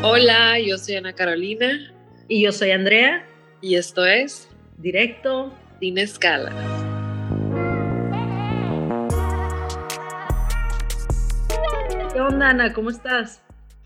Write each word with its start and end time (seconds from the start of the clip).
Hola, 0.00 0.60
yo 0.60 0.78
soy 0.78 0.94
Ana 0.94 1.12
Carolina. 1.12 1.92
Y 2.28 2.44
yo 2.44 2.52
soy 2.52 2.70
Andrea. 2.70 3.26
Y 3.60 3.74
esto 3.74 4.06
es 4.06 4.48
Directo 4.76 5.52
Sin 5.80 5.98
Escala. 5.98 6.52
¿Qué 12.12 12.20
onda, 12.20 12.50
Ana? 12.50 12.72
¿Cómo 12.72 12.90
estás? 12.90 13.42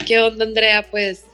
¿Qué 0.07 0.21
onda, 0.21 0.45
Andrea? 0.45 0.85
Pues 0.91 1.25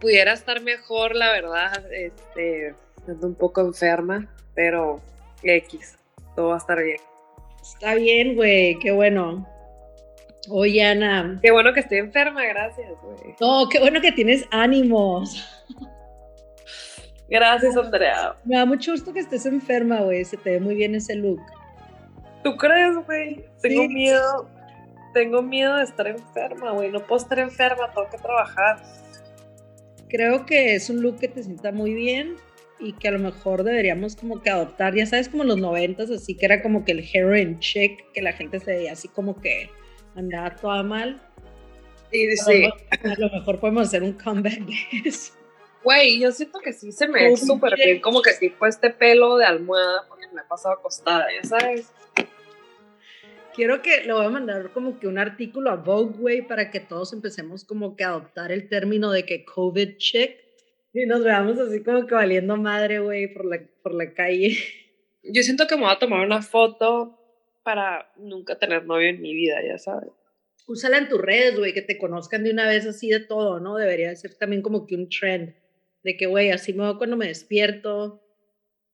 pudiera 0.00 0.32
estar 0.32 0.60
mejor, 0.60 1.14
la 1.14 1.30
verdad. 1.30 1.84
Este, 1.92 2.74
ando 3.06 3.28
un 3.28 3.36
poco 3.36 3.60
enferma, 3.60 4.26
pero 4.56 5.00
X, 5.44 5.96
todo 6.34 6.48
va 6.48 6.54
a 6.56 6.58
estar 6.58 6.82
bien. 6.82 6.98
Está 7.62 7.94
bien, 7.94 8.34
güey, 8.34 8.76
qué 8.80 8.90
bueno. 8.90 9.48
Oye, 10.48 10.84
Ana. 10.84 11.38
Qué 11.42 11.50
bueno 11.50 11.72
que 11.72 11.80
estoy 11.80 11.98
enferma, 11.98 12.44
gracias, 12.44 12.92
güey. 13.02 13.34
No, 13.40 13.68
qué 13.68 13.80
bueno 13.80 14.00
que 14.00 14.12
tienes 14.12 14.46
ánimos. 14.50 15.44
Gracias, 17.28 17.76
Andrea. 17.76 18.36
Me 18.44 18.56
da 18.56 18.66
mucho 18.66 18.92
gusto 18.92 19.12
que 19.12 19.20
estés 19.20 19.46
enferma, 19.46 20.00
güey. 20.00 20.24
Se 20.24 20.36
te 20.36 20.50
ve 20.50 20.60
muy 20.60 20.76
bien 20.76 20.94
ese 20.94 21.16
look. 21.16 21.40
¿Tú 22.44 22.56
crees, 22.56 22.94
güey? 23.04 23.44
Tengo 23.60 23.88
miedo. 23.88 24.48
Tengo 25.12 25.42
miedo 25.42 25.76
de 25.76 25.84
estar 25.84 26.06
enferma, 26.06 26.70
güey. 26.72 26.92
No 26.92 27.00
puedo 27.00 27.20
estar 27.20 27.38
enferma, 27.38 27.90
tengo 27.92 28.08
que 28.10 28.18
trabajar. 28.18 28.82
Creo 30.08 30.46
que 30.46 30.74
es 30.76 30.88
un 30.88 31.02
look 31.02 31.18
que 31.18 31.26
te 31.26 31.42
sienta 31.42 31.72
muy 31.72 31.94
bien 31.94 32.36
y 32.78 32.92
que 32.92 33.08
a 33.08 33.10
lo 33.10 33.18
mejor 33.18 33.64
deberíamos 33.64 34.14
como 34.14 34.42
que 34.42 34.50
adoptar, 34.50 34.94
ya 34.94 35.06
sabes, 35.06 35.28
como 35.28 35.42
los 35.42 35.56
noventas, 35.56 36.10
así 36.10 36.36
que 36.36 36.44
era 36.44 36.62
como 36.62 36.84
que 36.84 36.92
el 36.92 37.08
heroin 37.12 37.58
chick, 37.58 38.12
que 38.12 38.22
la 38.22 38.32
gente 38.32 38.60
se 38.60 38.72
veía 38.72 38.92
así 38.92 39.08
como 39.08 39.40
que 39.40 39.70
andaba 40.16 40.56
toda 40.56 40.82
mal. 40.82 41.20
Sí, 42.10 42.36
sí. 42.36 42.64
A 42.64 43.14
lo 43.18 43.30
mejor 43.30 43.60
podemos 43.60 43.88
hacer 43.88 44.02
un 44.02 44.12
comeback 44.12 44.60
de 44.60 44.74
eso. 45.08 45.34
Güey, 45.84 46.18
yo 46.18 46.32
siento 46.32 46.58
que 46.58 46.72
sí 46.72 46.90
se 46.90 47.06
me 47.06 47.30
ve 47.30 47.36
súper 47.36 47.76
bien, 47.76 48.00
como 48.00 48.20
que 48.20 48.32
tipo 48.32 48.66
este 48.66 48.90
pelo 48.90 49.36
de 49.36 49.44
almohada, 49.44 50.04
porque 50.08 50.26
me 50.32 50.40
ha 50.40 50.48
pasado 50.48 50.74
acostada, 50.74 51.26
ya 51.32 51.48
sabes. 51.48 51.92
Quiero 53.54 53.80
que 53.82 54.02
le 54.02 54.12
voy 54.12 54.26
a 54.26 54.28
mandar 54.28 54.70
como 54.72 54.98
que 54.98 55.06
un 55.06 55.16
artículo 55.16 55.70
a 55.70 55.76
Vogue, 55.76 56.18
güey, 56.18 56.42
para 56.42 56.70
que 56.70 56.80
todos 56.80 57.12
empecemos 57.12 57.64
como 57.64 57.94
que 57.94 58.02
a 58.02 58.08
adoptar 58.08 58.50
el 58.50 58.68
término 58.68 59.12
de 59.12 59.24
que 59.24 59.44
COVID 59.44 59.96
chick 59.96 60.46
y 60.92 61.04
nos 61.04 61.22
veamos 61.22 61.58
así 61.58 61.82
como 61.82 62.06
que 62.06 62.14
valiendo 62.14 62.56
madre, 62.56 63.00
güey, 63.00 63.32
por 63.32 63.44
la, 63.44 63.60
por 63.82 63.94
la 63.94 64.12
calle. 64.14 64.56
Yo 65.22 65.42
siento 65.42 65.66
que 65.66 65.76
me 65.76 65.82
voy 65.82 65.92
a 65.92 65.98
tomar 65.98 66.24
una 66.24 66.40
foto 66.40 67.18
para 67.66 68.12
nunca 68.14 68.56
tener 68.60 68.84
novio 68.84 69.08
en 69.08 69.20
mi 69.20 69.34
vida, 69.34 69.60
ya 69.60 69.76
sabes. 69.76 70.12
Úsala 70.68 70.98
en 70.98 71.08
tus 71.08 71.20
redes, 71.20 71.58
güey, 71.58 71.74
que 71.74 71.82
te 71.82 71.98
conozcan 71.98 72.44
de 72.44 72.52
una 72.52 72.68
vez 72.68 72.86
así 72.86 73.08
de 73.08 73.18
todo, 73.18 73.58
¿no? 73.58 73.76
Debería 73.76 74.14
ser 74.14 74.36
también 74.36 74.62
como 74.62 74.86
que 74.86 74.94
un 74.94 75.08
trend 75.08 75.52
de 76.04 76.16
que, 76.16 76.26
güey, 76.26 76.52
así 76.52 76.72
me 76.72 76.84
veo 76.84 76.96
cuando 76.96 77.16
me 77.16 77.26
despierto. 77.26 78.22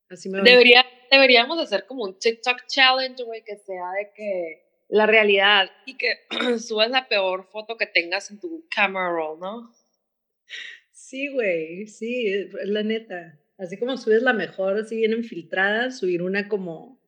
Así 0.09 0.31
me 0.31 0.41
Debería, 0.41 0.87
deberíamos 1.11 1.59
hacer 1.59 1.85
como 1.85 2.05
un 2.05 2.19
TikTok 2.19 2.65
challenge, 2.67 3.23
güey, 3.25 3.45
que 3.45 3.59
sea 3.59 3.91
de 3.99 4.11
que 4.17 4.63
la 4.89 5.05
realidad 5.05 5.71
y 5.85 5.99
que 5.99 6.15
subas 6.59 6.89
la 6.89 7.09
peor 7.09 7.45
foto 7.51 7.77
que 7.77 7.87
tengas 7.87 8.31
en 8.31 8.41
tu 8.41 8.67
camera 8.75 9.11
roll, 9.11 9.39
¿no? 9.39 9.71
Sí, 10.93 11.29
güey, 11.29 11.87
sí, 11.89 12.27
es 12.27 12.55
la 12.65 12.83
neta. 12.83 13.39
Así 13.59 13.77
como 13.77 13.99
subes 13.99 14.23
la 14.23 14.33
mejor, 14.33 14.79
así 14.79 14.97
bien 14.97 15.13
infiltrada, 15.13 15.91
subir 15.91 16.23
una 16.23 16.49
como 16.49 17.02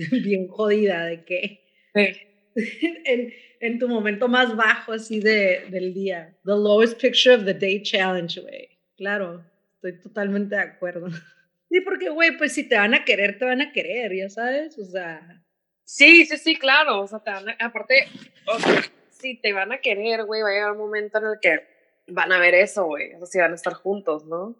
bien 0.24 0.48
jodida 0.48 1.04
de 1.04 1.24
que 1.24 1.60
en, 1.94 3.32
en, 3.60 3.78
tu 3.78 3.88
momento 3.88 4.28
más 4.28 4.54
bajo 4.56 4.92
así 4.92 5.20
de, 5.20 5.66
del 5.70 5.92
día. 5.92 6.36
The 6.44 6.52
lowest 6.52 7.00
picture 7.00 7.34
of 7.34 7.44
the 7.44 7.54
day 7.54 7.82
challenge, 7.82 8.40
güey. 8.40 8.68
Claro, 8.96 9.44
estoy 9.74 10.00
totalmente 10.00 10.54
de 10.56 10.62
acuerdo. 10.62 11.08
Sí, 11.72 11.80
porque, 11.82 12.08
güey, 12.08 12.36
pues 12.36 12.52
si 12.52 12.68
te 12.68 12.76
van 12.76 12.94
a 12.94 13.04
querer, 13.04 13.38
te 13.38 13.44
van 13.44 13.60
a 13.60 13.70
querer, 13.70 14.12
ya 14.12 14.28
sabes, 14.28 14.76
o 14.76 14.84
sea. 14.84 15.40
Sí, 15.84 16.26
sí, 16.26 16.36
sí, 16.36 16.56
claro, 16.56 17.02
o 17.02 17.06
sea, 17.06 17.20
te 17.20 17.30
van 17.30 17.48
a, 17.48 17.56
aparte, 17.60 18.08
o 18.48 18.58
sea, 18.58 18.82
si 19.10 19.36
te 19.36 19.52
van 19.52 19.70
a 19.70 19.78
querer, 19.78 20.24
güey, 20.24 20.42
va 20.42 20.48
a 20.48 20.52
llegar 20.52 20.72
un 20.72 20.78
momento 20.78 21.18
en 21.18 21.26
el 21.26 21.38
que 21.40 21.60
van 22.08 22.32
a 22.32 22.40
ver 22.40 22.56
eso, 22.56 22.86
güey, 22.86 23.14
o 23.14 23.18
sea, 23.18 23.26
si 23.26 23.38
van 23.38 23.52
a 23.52 23.54
estar 23.54 23.74
juntos, 23.74 24.26
¿no? 24.26 24.56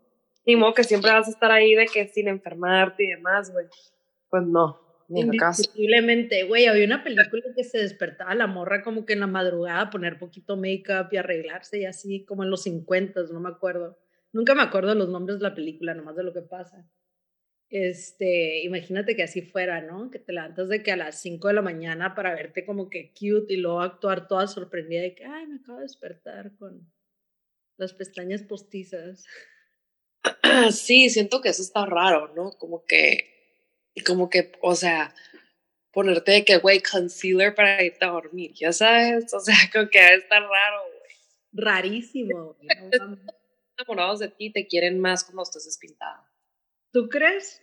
Ni 0.46 0.54
modo 0.54 0.72
que 0.72 0.84
siempre 0.84 1.10
vas 1.10 1.26
a 1.26 1.32
estar 1.32 1.50
ahí 1.50 1.74
de 1.74 1.86
que 1.86 2.06
sin 2.06 2.28
enfermarte 2.28 3.02
y 3.02 3.08
demás, 3.08 3.50
güey. 3.50 3.66
Pues 4.28 4.44
no, 4.44 4.80
Indiscutiblemente, 5.12 6.44
güey, 6.44 6.66
había 6.66 6.86
una 6.86 7.02
película 7.02 7.42
que 7.56 7.64
se 7.64 7.78
despertaba 7.78 8.34
la 8.34 8.46
morra 8.46 8.82
como 8.82 9.04
que 9.04 9.14
en 9.14 9.20
la 9.20 9.26
madrugada 9.26 9.80
a 9.82 9.90
poner 9.90 10.18
poquito 10.18 10.56
make-up 10.56 11.08
y 11.10 11.16
arreglarse 11.16 11.80
y 11.80 11.84
así, 11.84 12.24
como 12.24 12.44
en 12.44 12.50
los 12.50 12.62
50, 12.62 13.24
no 13.32 13.40
me 13.40 13.48
acuerdo 13.48 13.98
Nunca 14.32 14.54
me 14.54 14.62
acuerdo 14.62 14.94
los 14.94 15.08
nombres 15.08 15.38
de 15.38 15.44
la 15.44 15.54
película, 15.54 15.94
nomás 15.94 16.16
de 16.16 16.22
lo 16.22 16.32
que 16.32 16.42
pasa. 16.42 16.88
Este, 17.68 18.62
imagínate 18.62 19.14
que 19.14 19.22
así 19.22 19.42
fuera, 19.42 19.80
¿no? 19.80 20.10
Que 20.10 20.18
te 20.18 20.32
levantas 20.32 20.68
de 20.68 20.82
que 20.82 20.92
a 20.92 20.96
las 20.96 21.20
5 21.20 21.48
de 21.48 21.54
la 21.54 21.62
mañana 21.62 22.14
para 22.14 22.34
verte 22.34 22.64
como 22.64 22.90
que 22.90 23.12
cute 23.12 23.54
y 23.54 23.56
luego 23.56 23.80
actuar 23.80 24.28
toda 24.28 24.46
sorprendida 24.46 25.02
de 25.02 25.14
que, 25.14 25.24
ay, 25.24 25.46
me 25.46 25.56
acabo 25.56 25.78
de 25.78 25.84
despertar 25.84 26.56
con 26.56 26.92
las 27.76 27.92
pestañas 27.92 28.42
postizas. 28.42 29.26
Sí, 30.72 31.08
siento 31.08 31.40
que 31.40 31.48
eso 31.48 31.62
está 31.62 31.86
raro, 31.86 32.34
¿no? 32.34 32.50
Como 32.58 32.84
que, 32.84 33.39
como 34.06 34.30
que, 34.30 34.52
o 34.62 34.74
sea, 34.74 35.14
ponerte 35.92 36.32
de 36.32 36.44
que, 36.44 36.58
güey, 36.58 36.80
concealer 36.80 37.54
para 37.54 37.82
irte 37.82 38.04
a 38.04 38.10
dormir, 38.10 38.52
ya 38.54 38.72
sabes, 38.72 39.32
o 39.34 39.40
sea, 39.40 39.54
como 39.72 39.88
que 39.88 40.14
estar 40.14 40.42
raro, 40.42 40.82
güey. 40.82 41.00
Rarísimo. 41.52 42.56
enamorados 43.76 44.20
de 44.20 44.28
ti 44.28 44.52
te 44.52 44.66
quieren 44.66 45.00
más 45.00 45.24
cuando 45.24 45.42
estás 45.42 45.64
despintada. 45.64 46.30
¿Tú 46.92 47.08
crees? 47.08 47.60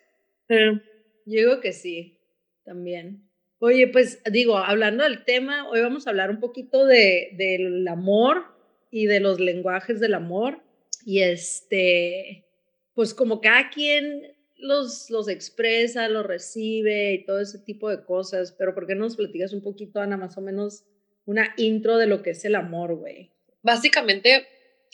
Yo 0.49 0.79
digo 1.25 1.59
que 1.59 1.73
sí, 1.73 2.19
también. 2.63 3.29
Oye, 3.59 3.87
pues 3.87 4.21
digo, 4.31 4.57
hablando 4.57 5.03
del 5.03 5.25
tema, 5.25 5.67
hoy 5.69 5.81
vamos 5.81 6.05
a 6.05 6.11
hablar 6.11 6.29
un 6.29 6.39
poquito 6.39 6.85
de, 6.85 7.31
del 7.33 7.87
amor 7.87 8.45
y 8.91 9.07
de 9.07 9.19
los 9.19 9.39
lenguajes 9.39 9.99
del 9.99 10.13
amor. 10.13 10.61
Y 11.05 11.21
este, 11.21 12.45
pues 12.93 13.13
como 13.13 13.41
cada 13.41 13.69
quien 13.69 14.36
los, 14.57 15.09
los 15.09 15.27
expresa, 15.27 16.09
los 16.09 16.25
recibe 16.25 17.13
y 17.13 17.25
todo 17.25 17.39
ese 17.39 17.59
tipo 17.59 17.89
de 17.89 18.03
cosas, 18.03 18.53
pero 18.57 18.73
¿por 18.73 18.87
qué 18.87 18.95
no 18.95 19.05
nos 19.05 19.15
platicas 19.15 19.53
un 19.53 19.61
poquito, 19.61 19.99
Ana, 19.99 20.17
más 20.17 20.37
o 20.37 20.41
menos 20.41 20.83
una 21.25 21.53
intro 21.57 21.97
de 21.97 22.07
lo 22.07 22.23
que 22.23 22.31
es 22.31 22.43
el 22.45 22.55
amor, 22.55 22.95
güey? 22.95 23.31
Básicamente, 23.61 24.47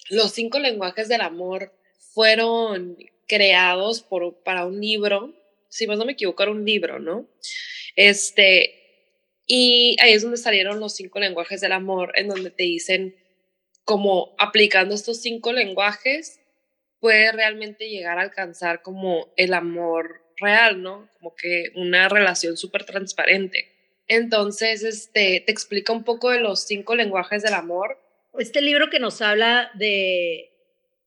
los 0.10 0.32
cinco 0.32 0.60
lenguajes 0.60 1.08
del 1.08 1.22
amor 1.22 1.74
fueron 1.98 2.98
creados 3.28 4.02
por, 4.02 4.44
para 4.44 4.66
un 4.66 4.80
libro, 4.80 5.34
si 5.70 5.88
más 5.88 5.98
no 5.98 6.06
me 6.06 6.14
equivoco, 6.14 6.44
era 6.44 6.52
un 6.52 6.66
libro, 6.66 7.00
¿no? 7.00 7.28
Este, 7.96 8.84
y 9.48 9.96
ahí 10.02 10.14
es 10.14 10.22
donde 10.22 10.38
salieron 10.38 10.80
los 10.80 10.96
cinco 10.96 11.20
lenguajes 11.20 11.62
del 11.62 11.72
amor, 11.72 12.14
en 12.16 12.28
donde 12.28 12.52
te 12.52 12.64
dicen 12.64 13.16
como 13.86 14.34
aplicando 14.38 14.96
estos 14.96 15.22
cinco 15.22 15.52
lenguajes, 15.52 16.40
puede 17.04 17.32
realmente 17.34 17.90
llegar 17.90 18.18
a 18.18 18.22
alcanzar 18.22 18.82
como 18.82 19.28
el 19.36 19.54
amor 19.54 20.24
real, 20.38 20.82
¿no? 20.82 21.08
Como 21.20 21.36
que 21.36 21.66
una 21.76 22.08
relación 22.08 22.56
súper 22.56 22.86
transparente. 22.86 23.68
Entonces, 24.08 24.84
este, 24.84 25.44
te 25.46 25.52
explica 25.52 25.92
un 25.92 26.06
poco 26.06 26.32
de 26.32 26.40
los 26.40 26.66
cinco 26.66 26.96
lenguajes 26.96 27.44
del 27.44 27.56
amor 27.56 28.00
este 28.40 28.62
libro 28.62 28.90
que 28.90 29.00
nos 29.00 29.22
habla 29.22 29.70
de, 29.76 30.52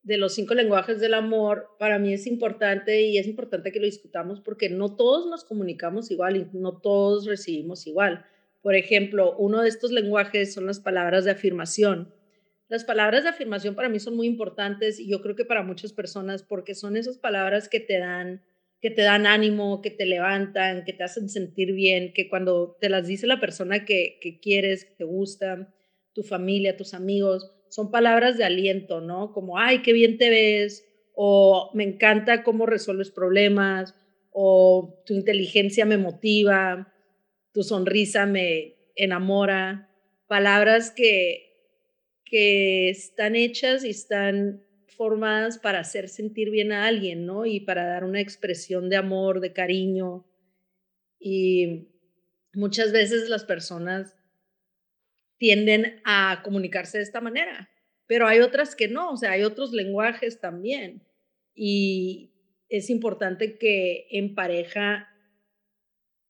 de 0.05 0.17
los 0.17 0.35
cinco 0.35 0.55
lenguajes 0.55 1.01
del 1.01 1.15
amor, 1.15 1.71
para 1.79 1.99
mí 1.99 2.13
es 2.13 2.27
importante 2.27 3.03
y 3.03 3.19
es 3.19 3.27
importante 3.27 3.73
que 3.73 3.81
lo 3.81 3.87
discutamos 3.87 4.41
porque 4.41 4.69
no 4.69 4.95
todos 4.95 5.27
nos 5.27 5.45
comunicamos 5.45 6.11
igual 6.11 6.37
y 6.37 6.47
no 6.53 6.79
todos 6.79 7.27
recibimos 7.27 7.87
igual. 7.87 8.25
Por 8.63 8.77
ejemplo, 8.77 9.35
uno 9.39 9.63
de 9.63 9.69
estos 9.69 9.91
lenguajes 9.91 10.55
son 10.55 10.67
las 10.67 10.81
palabras 10.81 11.25
de 11.25 11.33
afirmación. 11.33 12.15
Las 12.69 12.85
palabras 12.85 13.23
de 13.23 13.31
afirmación 13.31 13.75
para 13.75 13.89
mí 13.89 14.01
son 14.01 14.17
muy 14.17 14.27
importantes 14.27 14.99
y 14.99 15.09
yo 15.09 15.23
creo 15.23 15.37
que 15.37 15.45
para 15.45 15.63
muchas 15.63 15.93
personas 15.93 16.43
porque 16.43 16.75
son 16.75 16.97
esas 16.97 17.19
palabras 17.19 17.69
que 17.69 17.81
te 17.81 17.99
dan 17.99 18.43
que 18.81 18.91
te 18.91 19.03
dan 19.03 19.27
ánimo, 19.27 19.81
que 19.81 19.91
te 19.91 20.05
levantan, 20.05 20.85
que 20.85 20.93
te 20.93 21.03
hacen 21.03 21.29
sentir 21.29 21.73
bien, 21.73 22.13
que 22.13 22.29
cuando 22.29 22.77
te 22.81 22.89
las 22.89 23.07
dice 23.07 23.27
la 23.27 23.41
persona 23.41 23.85
que, 23.85 24.19
que 24.21 24.39
quieres, 24.39 24.85
que 24.85 24.95
te 24.97 25.05
gusta, 25.05 25.75
tu 26.13 26.23
familia, 26.23 26.77
tus 26.77 26.95
amigos, 26.95 27.53
son 27.69 27.91
palabras 27.91 28.39
de 28.39 28.45
aliento, 28.45 29.01
¿no? 29.01 29.33
Como, 29.33 29.59
ay, 29.59 29.83
qué 29.83 29.93
bien 29.93 30.19
te 30.19 30.31
ves, 30.31 30.87
o 31.15 31.71
me 31.75 31.85
encanta 31.85 32.43
cómo 32.43 32.67
resuelves 32.67 33.11
problemas, 33.11 33.95
o 34.31 35.03
tu 35.07 35.15
inteligencia 35.15 35.85
me 35.85 35.97
motiva, 35.97 36.93
tu 37.53 37.63
sonrisa 37.63 38.27
me 38.27 38.77
enamora. 38.95 39.91
Palabras 40.27 40.91
que, 40.91 41.56
que 42.27 42.91
están 42.91 43.37
hechas 43.37 43.85
y 43.85 43.91
están 43.91 44.63
formadas 44.89 45.59
para 45.59 45.79
hacer 45.79 46.09
sentir 46.09 46.51
bien 46.51 46.73
a 46.73 46.87
alguien, 46.87 47.25
¿no? 47.25 47.47
Y 47.47 47.61
para 47.61 47.87
dar 47.87 48.05
una 48.05 48.21
expresión 48.21 48.91
de 48.91 48.97
amor, 48.97 49.41
de 49.41 49.53
cariño. 49.53 50.27
Y 51.19 51.89
muchas 52.53 52.93
veces 52.93 53.29
las 53.29 53.45
personas 53.45 54.17
tienden 55.39 56.01
a 56.05 56.41
comunicarse 56.45 56.99
de 56.99 57.05
esta 57.05 57.21
manera. 57.21 57.71
pero 58.09 58.29
hay 58.29 58.39
otras 58.39 58.77
que 58.77 58.87
no, 58.87 59.11
o 59.11 59.17
sea, 59.17 59.33
hay 59.33 59.43
otros 59.43 59.73
lenguajes 59.73 60.39
también. 60.39 61.03
Y 61.57 62.31
es 62.69 62.89
importante 62.89 63.59
que 63.59 64.07
en 64.11 64.37
pareja 64.37 65.09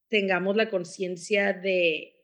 tengamos 0.08 0.56
la 0.56 0.70
conciencia 0.70 1.52
de 1.52 2.14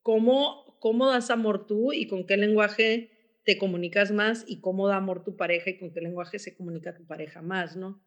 cómo, 0.00 0.78
cómo 0.80 1.10
das 1.10 1.28
amor 1.30 1.66
tú 1.66 1.92
y 1.92 2.06
con 2.06 2.26
qué 2.26 2.38
lenguaje 2.38 3.13
te 3.44 3.58
comunicas 3.58 4.10
más 4.10 4.44
y 4.46 4.60
cómo 4.60 4.88
da 4.88 4.96
amor 4.96 5.22
tu 5.22 5.36
pareja 5.36 5.70
y 5.70 5.78
con 5.78 5.92
qué 5.92 6.00
lenguaje 6.00 6.38
se 6.38 6.56
comunica 6.56 6.94
tu 6.94 7.06
pareja 7.06 7.42
más, 7.42 7.76
¿no? 7.76 8.02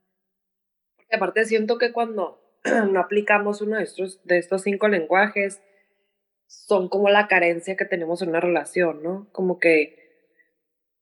Porque 0.95 1.15
aparte 1.15 1.45
siento 1.45 1.77
que 1.77 1.91
cuando 1.91 2.41
no 2.91 2.99
aplicamos 2.99 3.61
uno 3.61 3.77
de 3.77 3.83
estos, 3.83 4.23
de 4.25 4.37
estos 4.37 4.63
cinco 4.63 4.87
lenguajes, 4.87 5.61
son 6.47 6.89
como 6.89 7.09
la 7.09 7.27
carencia 7.27 7.75
que 7.75 7.85
tenemos 7.85 8.21
en 8.21 8.29
una 8.29 8.39
relación, 8.39 9.03
¿no? 9.03 9.29
Como 9.31 9.59
que 9.59 10.07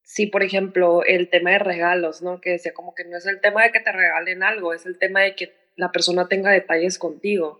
si, 0.01 0.27
por 0.27 0.43
ejemplo, 0.43 1.03
el 1.03 1.29
tema 1.29 1.51
de 1.51 1.59
regalos, 1.59 2.21
¿no? 2.21 2.41
Que 2.41 2.51
decía 2.51 2.73
como 2.73 2.93
que 2.93 3.05
no 3.05 3.17
es 3.17 3.25
el 3.25 3.41
tema 3.41 3.63
de 3.63 3.71
que 3.71 3.79
te 3.79 3.91
regalen 3.91 4.43
algo, 4.43 4.73
es 4.73 4.85
el 4.85 4.99
tema 4.99 5.21
de 5.21 5.35
que 5.35 5.53
la 5.75 5.91
persona 5.91 6.27
tenga 6.27 6.51
detalles 6.51 6.99
contigo. 6.99 7.59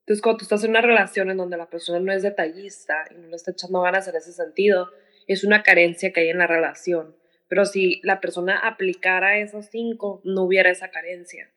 Entonces, 0.00 0.22
cuando 0.22 0.38
tú 0.38 0.44
estás 0.44 0.64
en 0.64 0.70
una 0.70 0.80
relación 0.80 1.30
en 1.30 1.36
donde 1.36 1.56
la 1.56 1.70
persona 1.70 2.00
no 2.00 2.12
es 2.12 2.22
detallista 2.22 3.04
y 3.10 3.14
no 3.14 3.28
le 3.28 3.36
está 3.36 3.52
echando 3.52 3.80
ganas 3.80 4.08
en 4.08 4.16
ese 4.16 4.32
sentido, 4.32 4.90
es 5.32 5.44
una 5.44 5.62
carencia 5.62 6.12
que 6.12 6.20
hay 6.20 6.28
en 6.28 6.38
la 6.38 6.46
relación. 6.46 7.16
Pero 7.48 7.64
si 7.64 8.00
la 8.02 8.20
persona 8.20 8.58
aplicara 8.58 9.38
esos 9.38 9.66
cinco, 9.66 10.20
no 10.24 10.44
hubiera 10.44 10.70
esa 10.70 10.90
carencia. 10.90 11.50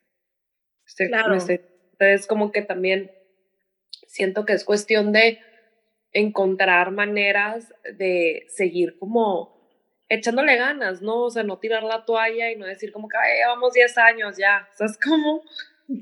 Este, 0.86 1.08
claro. 1.08 1.34
Entonces, 1.34 2.28
como 2.28 2.52
que 2.52 2.62
también 2.62 3.12
siento 4.08 4.46
que 4.46 4.54
es 4.54 4.64
cuestión 4.64 5.12
de 5.12 5.40
encontrar 6.12 6.92
maneras 6.92 7.74
de 7.98 8.46
seguir 8.50 8.98
como 9.00 9.54
echándole 10.10 10.56
ganas, 10.56 11.02
¿no? 11.02 11.24
O 11.24 11.30
sea, 11.30 11.44
no 11.44 11.60
tirar 11.60 11.84
la 11.84 12.06
toalla 12.06 12.52
y 12.52 12.56
no 12.56 12.66
decir 12.66 12.92
como 12.92 13.08
que, 13.08 13.18
ay, 13.18 13.38
llevamos 13.40 13.74
10 13.74 13.98
años 13.98 14.38
ya, 14.38 14.68
¿sabes 14.74 14.98
cómo? 15.04 15.44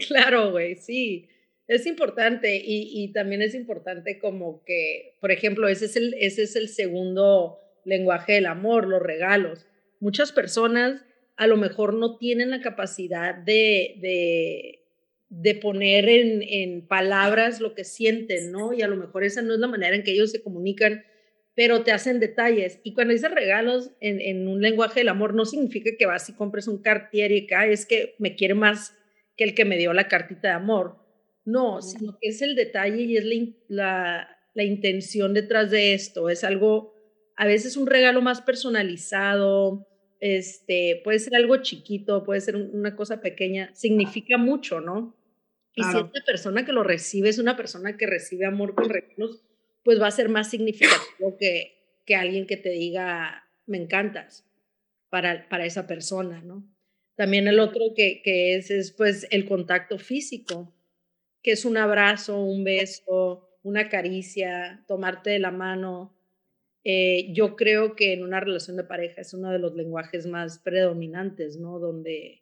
Claro, 0.07 0.51
güey, 0.51 0.75
sí. 0.75 1.27
Es 1.71 1.85
importante 1.85 2.61
y, 2.61 3.13
también 3.13 3.41
es 3.41 3.55
importante 3.55 4.19
como 4.19 4.61
que, 4.65 5.15
por 5.21 5.31
ejemplo, 5.31 5.69
ese 5.69 5.85
es, 5.85 5.95
el, 5.95 6.13
ese 6.19 6.43
es 6.43 6.57
el 6.57 6.67
segundo 6.67 7.59
lenguaje 7.85 8.33
del 8.33 8.47
amor, 8.47 8.89
los 8.89 9.01
regalos. 9.01 9.65
Muchas 10.01 10.33
personas 10.33 11.05
a 11.37 11.47
lo 11.47 11.55
mejor 11.55 11.93
no 11.93 12.17
tienen 12.17 12.49
la 12.49 12.59
capacidad 12.59 13.35
de, 13.35 14.81
de 15.29 15.55
poner 15.55 16.09
en, 16.09 16.43
en, 16.43 16.85
palabras 16.85 17.61
lo 17.61 17.73
que 17.73 17.85
sienten, 17.85 18.51
¿no? 18.51 18.73
Y 18.73 18.81
a 18.81 18.89
lo 18.89 18.97
mejor 18.97 19.23
esa 19.23 19.41
no 19.41 19.53
es 19.53 19.61
la 19.61 19.67
manera 19.67 19.95
en 19.95 20.03
que 20.03 20.11
ellos 20.11 20.31
se 20.31 20.43
comunican, 20.43 21.05
pero 21.55 21.83
te 21.83 21.93
hacen 21.93 22.19
detalles. 22.19 22.81
Y 22.83 22.93
cuando 22.93 23.13
dices 23.13 23.31
regalos 23.31 23.91
en, 24.01 24.19
en 24.19 24.49
un 24.49 24.61
lenguaje 24.61 24.99
del 24.99 25.07
amor, 25.07 25.33
no 25.33 25.45
significa 25.45 25.91
que 25.97 26.05
vas 26.05 26.27
y 26.27 26.33
compres 26.33 26.67
un 26.67 26.81
cartier 26.81 27.31
y 27.31 27.47
que 27.47 27.55
es 27.71 27.85
que 27.85 28.15
me 28.19 28.35
quiere 28.35 28.55
más 28.55 28.93
que 29.37 29.45
el 29.45 29.55
que 29.55 29.63
me 29.63 29.77
dio 29.77 29.93
la 29.93 30.09
cartita 30.09 30.49
de 30.49 30.55
amor. 30.55 31.00
No, 31.45 31.81
sino 31.81 32.17
que 32.19 32.29
es 32.29 32.41
el 32.41 32.55
detalle 32.55 33.03
y 33.03 33.17
es 33.17 33.25
la, 33.25 33.45
la, 33.67 34.37
la 34.53 34.63
intención 34.63 35.33
detrás 35.33 35.71
de 35.71 35.93
esto. 35.93 36.29
Es 36.29 36.43
algo, 36.43 36.93
a 37.35 37.45
veces 37.45 37.77
un 37.77 37.87
regalo 37.87 38.21
más 38.21 38.41
personalizado, 38.41 39.87
este, 40.19 41.01
puede 41.03 41.19
ser 41.19 41.35
algo 41.35 41.57
chiquito, 41.57 42.23
puede 42.23 42.41
ser 42.41 42.55
una 42.55 42.95
cosa 42.95 43.21
pequeña, 43.21 43.73
significa 43.73 44.37
mucho, 44.37 44.79
¿no? 44.79 45.17
Y 45.73 45.83
si 45.83 45.97
esta 45.97 46.23
persona 46.25 46.65
que 46.65 46.73
lo 46.73 46.83
recibe 46.83 47.29
es 47.29 47.39
una 47.39 47.55
persona 47.55 47.97
que 47.97 48.05
recibe 48.05 48.45
amor 48.45 48.75
con 48.75 48.89
regalos, 48.89 49.43
pues 49.83 50.01
va 50.01 50.07
a 50.07 50.11
ser 50.11 50.29
más 50.29 50.49
significativo 50.49 51.37
que, 51.39 52.01
que 52.05 52.15
alguien 52.15 52.45
que 52.45 52.57
te 52.57 52.69
diga, 52.69 53.45
me 53.65 53.77
encantas, 53.77 54.45
para, 55.09 55.47
para 55.49 55.65
esa 55.65 55.87
persona, 55.87 56.41
¿no? 56.41 56.67
También 57.15 57.47
el 57.47 57.59
otro 57.59 57.93
que, 57.95 58.21
que 58.23 58.55
es, 58.55 58.69
es 58.69 58.91
pues 58.91 59.27
el 59.31 59.45
contacto 59.45 59.97
físico, 59.97 60.73
que 61.43 61.51
es 61.51 61.65
un 61.65 61.77
abrazo, 61.77 62.43
un 62.43 62.63
beso, 62.63 63.49
una 63.63 63.89
caricia, 63.89 64.83
tomarte 64.87 65.31
de 65.31 65.39
la 65.39 65.51
mano. 65.51 66.15
Eh, 66.83 67.31
yo 67.33 67.55
creo 67.55 67.95
que 67.95 68.13
en 68.13 68.23
una 68.23 68.39
relación 68.39 68.77
de 68.77 68.83
pareja 68.83 69.21
es 69.21 69.33
uno 69.33 69.51
de 69.51 69.59
los 69.59 69.75
lenguajes 69.75 70.25
más 70.27 70.59
predominantes, 70.59 71.57
¿no? 71.57 71.79
Donde 71.79 72.41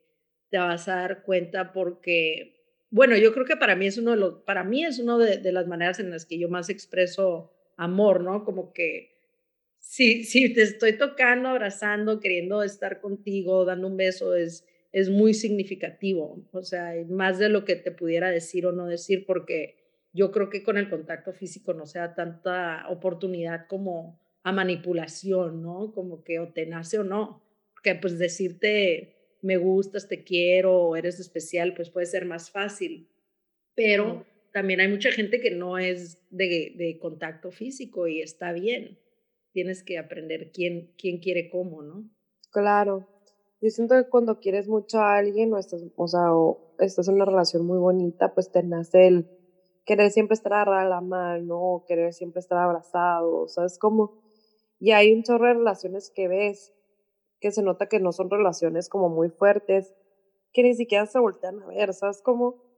te 0.50 0.58
vas 0.58 0.88
a 0.88 0.96
dar 0.96 1.24
cuenta 1.24 1.74
porque 1.74 2.60
bueno, 2.92 3.16
yo 3.18 3.34
creo 3.34 3.46
que 3.46 3.56
para 3.56 3.76
mí 3.76 3.86
es 3.86 3.98
uno 3.98 4.12
de 4.12 4.18
los, 4.18 4.34
para 4.44 4.64
mí 4.64 4.84
es 4.84 5.00
una 5.00 5.18
de, 5.18 5.52
las 5.52 5.68
maneras 5.68 6.00
en 6.00 6.10
las 6.10 6.26
que 6.26 6.40
yo 6.40 6.50
más 6.50 6.70
expreso 6.70 7.54
amor, 7.78 8.22
¿no? 8.24 8.44
Como 8.44 8.74
que 8.74 9.16
si, 9.78 10.24
si 10.24 10.54
te 10.54 10.64
estoy 10.64 10.94
tocando, 10.98 11.50
abrazando, 11.50 12.20
queriendo 12.20 12.64
estar 12.64 13.00
contigo, 13.00 13.64
dando 13.64 13.88
un 13.88 13.98
beso, 13.98 14.36
es, 14.36 14.66
es 14.92 15.10
muy 15.10 15.34
significativo, 15.34 16.48
o 16.52 16.64
sea, 16.64 16.94
más 17.10 17.38
de 17.38 17.50
lo 17.50 17.64
que 17.66 17.76
te 17.76 17.92
pudiera 17.92 18.32
decir 18.32 18.66
o 18.66 18.72
no 18.72 18.88
decir, 18.88 19.26
porque 19.26 19.76
yo 20.14 20.32
creo 20.32 20.50
que 20.50 20.64
con 20.64 20.78
el 20.78 20.90
contacto 20.90 21.34
físico 21.34 21.74
no 21.74 21.86
sea 21.86 22.16
tanta 22.16 22.88
oportunidad 22.90 23.68
como 23.68 24.20
a 24.44 24.52
manipulación, 24.52 25.62
¿no? 25.62 25.92
Como 25.94 26.24
que 26.24 26.40
o 26.40 26.50
te 26.50 26.66
nace 26.66 26.98
o 26.98 27.04
no, 27.04 27.44
porque 27.74 27.96
pues 27.96 28.18
decirte 28.18 29.16
me 29.42 29.58
gustas, 29.58 30.08
te 30.08 30.24
quiero, 30.24 30.96
eres 30.96 31.20
especial, 31.20 31.74
pues 31.74 31.90
puede 31.90 32.06
ser 32.06 32.26
más 32.26 32.52
fácil. 32.52 33.10
Pero 33.76 34.26
también 34.52 34.82
hay 34.82 34.88
mucha 34.88 35.12
gente 35.12 35.40
que 35.40 35.52
no 35.52 35.78
es 35.78 36.28
de, 36.30 36.74
de, 36.76 36.98
contacto 37.00 37.52
físico 37.52 38.08
y 38.08 38.22
está 38.22 38.52
bien. 38.52 39.00
Tienes 39.52 39.84
que 39.84 39.98
aprender 39.98 40.52
quién, 40.52 40.94
quién 40.98 41.20
quiere 41.20 41.50
cómo, 41.50 41.82
¿no? 41.82 42.10
Claro. 42.52 43.08
Yo 43.62 43.70
siento 43.70 43.96
que 43.96 44.10
cuando 44.10 44.40
quieres 44.40 44.70
mucho 44.70 45.00
a 45.00 45.18
alguien 45.18 45.54
o 45.54 45.58
estás, 45.58 45.84
o 45.96 46.08
sea, 46.08 46.34
o 46.34 46.76
estás 46.80 47.10
en 47.10 47.16
una 47.16 47.26
relación 47.26 47.66
muy 47.66 47.78
bonita, 47.78 48.34
pues 48.34 48.52
te 48.52 48.64
nace 48.64 49.08
el 49.08 49.30
querer 49.86 50.12
siempre 50.12 50.36
estar 50.36 50.54
agarrada 50.54 50.84
a 50.84 50.90
la 50.90 51.02
mano, 51.02 51.84
querer 51.86 52.14
siempre 52.14 52.40
estar 52.40 52.58
abrazado, 52.58 53.48
¿sabes 53.50 53.78
cómo? 53.78 54.22
Y 54.80 54.92
hay 54.92 55.12
un 55.12 55.24
chorro 55.24 55.48
de 55.48 55.56
relaciones 55.56 56.10
que 56.10 56.30
ves 56.30 56.74
que 57.42 57.52
se 57.52 57.64
nota 57.64 57.88
que 57.88 58.00
no 58.00 58.12
son 58.12 58.30
relaciones 58.30 58.88
como 58.88 59.10
muy 59.10 59.30
fuertes, 59.30 59.94
que 60.54 60.64
ni 60.64 60.74
siquiera 60.74 61.06
se 61.06 61.20
voltean 61.20 61.62
a 61.62 61.68
ver, 61.68 61.94
¿sabes 61.94 62.22
cómo? 62.22 62.70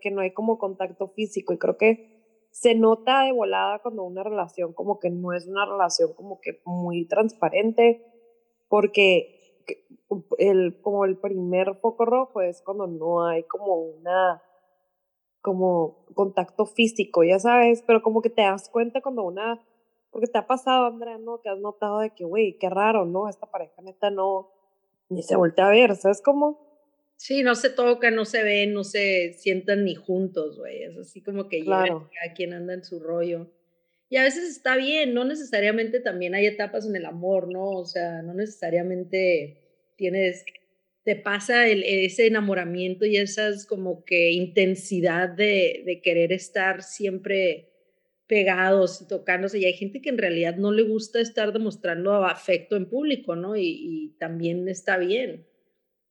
que 0.00 0.10
no 0.10 0.22
hay 0.22 0.32
como 0.32 0.56
contacto 0.56 1.08
físico 1.08 1.52
y 1.52 1.58
creo 1.58 1.76
que 1.76 2.48
se 2.50 2.74
nota 2.74 3.24
de 3.24 3.32
volada 3.32 3.80
cuando 3.80 4.02
una 4.04 4.22
relación 4.22 4.72
como 4.72 4.98
que 4.98 5.10
no 5.10 5.34
es 5.34 5.46
una 5.46 5.66
relación 5.66 6.14
como 6.14 6.40
que 6.40 6.62
muy 6.64 7.06
transparente, 7.06 8.02
porque 8.68 9.43
el, 10.38 10.80
como 10.80 11.04
el 11.04 11.16
primer 11.16 11.76
foco 11.76 12.04
rojo 12.04 12.40
es 12.40 12.62
cuando 12.62 12.86
no 12.86 13.26
hay 13.26 13.44
como 13.44 13.74
una 13.76 14.42
como 15.40 16.06
contacto 16.14 16.64
físico, 16.64 17.22
ya 17.22 17.38
sabes, 17.38 17.82
pero 17.86 18.00
como 18.02 18.22
que 18.22 18.30
te 18.30 18.42
das 18.42 18.70
cuenta 18.70 19.02
cuando 19.02 19.24
una 19.24 19.60
porque 20.14 20.28
te 20.28 20.38
ha 20.38 20.46
pasado, 20.46 20.86
Andrea, 20.86 21.18
¿no? 21.18 21.40
Que 21.42 21.48
has 21.48 21.58
notado 21.58 21.98
de 21.98 22.10
que, 22.10 22.22
güey, 22.22 22.56
qué 22.60 22.70
raro, 22.70 23.04
¿no? 23.04 23.28
Esta 23.28 23.50
pareja 23.50 23.82
neta 23.82 24.10
no, 24.10 24.48
ni 25.08 25.24
se 25.24 25.34
voltea 25.34 25.66
a 25.66 25.70
ver, 25.70 25.96
¿sabes 25.96 26.22
cómo? 26.22 26.64
Sí, 27.16 27.42
no 27.42 27.56
se 27.56 27.68
tocan, 27.68 28.14
no 28.14 28.24
se 28.24 28.44
ven, 28.44 28.74
no 28.74 28.84
se 28.84 29.32
sientan 29.32 29.84
ni 29.84 29.96
juntos, 29.96 30.56
güey. 30.56 30.84
Es 30.84 30.96
así 30.96 31.20
como 31.20 31.48
que 31.48 31.64
claro. 31.64 32.08
a 32.24 32.32
quien 32.32 32.52
anda 32.52 32.74
en 32.74 32.84
su 32.84 33.00
rollo. 33.00 33.50
Y 34.08 34.16
a 34.16 34.22
veces 34.22 34.44
está 34.48 34.76
bien, 34.76 35.14
no 35.14 35.24
necesariamente 35.24 35.98
también 35.98 36.36
hay 36.36 36.46
etapas 36.46 36.86
en 36.86 36.94
el 36.94 37.06
amor, 37.06 37.52
¿no? 37.52 37.70
O 37.70 37.84
sea, 37.84 38.22
no 38.22 38.34
necesariamente 38.34 39.63
tienes, 39.96 40.44
te 41.04 41.16
pasa 41.16 41.68
ese 41.68 42.26
enamoramiento 42.26 43.04
y 43.06 43.16
esas 43.16 43.66
como 43.66 44.04
que 44.04 44.30
intensidad 44.32 45.28
de, 45.28 45.82
de 45.84 46.00
querer 46.02 46.32
estar 46.32 46.82
siempre 46.82 47.74
pegados 48.26 49.02
y 49.02 49.08
tocándose 49.08 49.58
y 49.58 49.64
hay 49.64 49.74
gente 49.74 50.00
que 50.00 50.08
en 50.08 50.18
realidad 50.18 50.56
no 50.56 50.72
le 50.72 50.82
gusta 50.82 51.20
estar 51.20 51.52
demostrando 51.52 52.24
afecto 52.24 52.76
en 52.76 52.88
público, 52.88 53.36
¿no? 53.36 53.56
Y, 53.56 54.16
también 54.18 54.68
está 54.68 54.96
bien. 54.96 55.46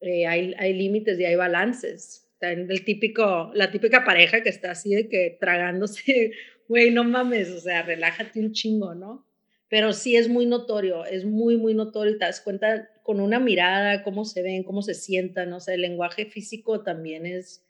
Eh, 0.02 0.28
hay, 0.28 0.54
hay 0.58 0.74
límites 0.74 1.20
y 1.20 1.26
hay 1.26 1.36
balances. 1.36 2.30
El 2.42 2.84
típico, 2.84 3.52
la 3.54 3.72
típica 3.72 4.04
pareja 4.04 4.44
que 4.44 4.50
está 4.50 4.72
así 4.72 4.94
de 4.94 5.08
que 5.08 5.38
tragándose, 5.40 6.32
güey, 6.68 6.92
no 6.92 7.04
mames, 7.04 7.50
o 7.50 7.60
sea, 7.60 7.84
relájate 7.84 8.40
un 8.40 8.52
chingo, 8.52 8.94
¿no? 8.94 9.26
Pero 9.74 9.92
sí 9.92 10.16
es 10.16 10.30
muy 10.30 10.46
notorio, 10.46 11.04
es 11.04 11.26
muy, 11.26 11.58
muy 11.58 11.74
notorio 11.74 12.14
y 12.14 12.20
te 12.20 12.26
das 12.26 12.42
cuenta 12.42 12.92
con 13.02 13.20
una 13.20 13.40
mirada, 13.40 14.04
cómo 14.04 14.24
se 14.24 14.44
ven, 14.44 14.62
cómo 14.62 14.84
se 14.84 14.94
sientan, 14.94 15.52
o 15.52 15.60
sea, 15.60 15.74
el 15.74 15.82
lenguaje 15.82 16.28
físico 16.28 16.84
también 16.84 17.26
es 17.26 17.66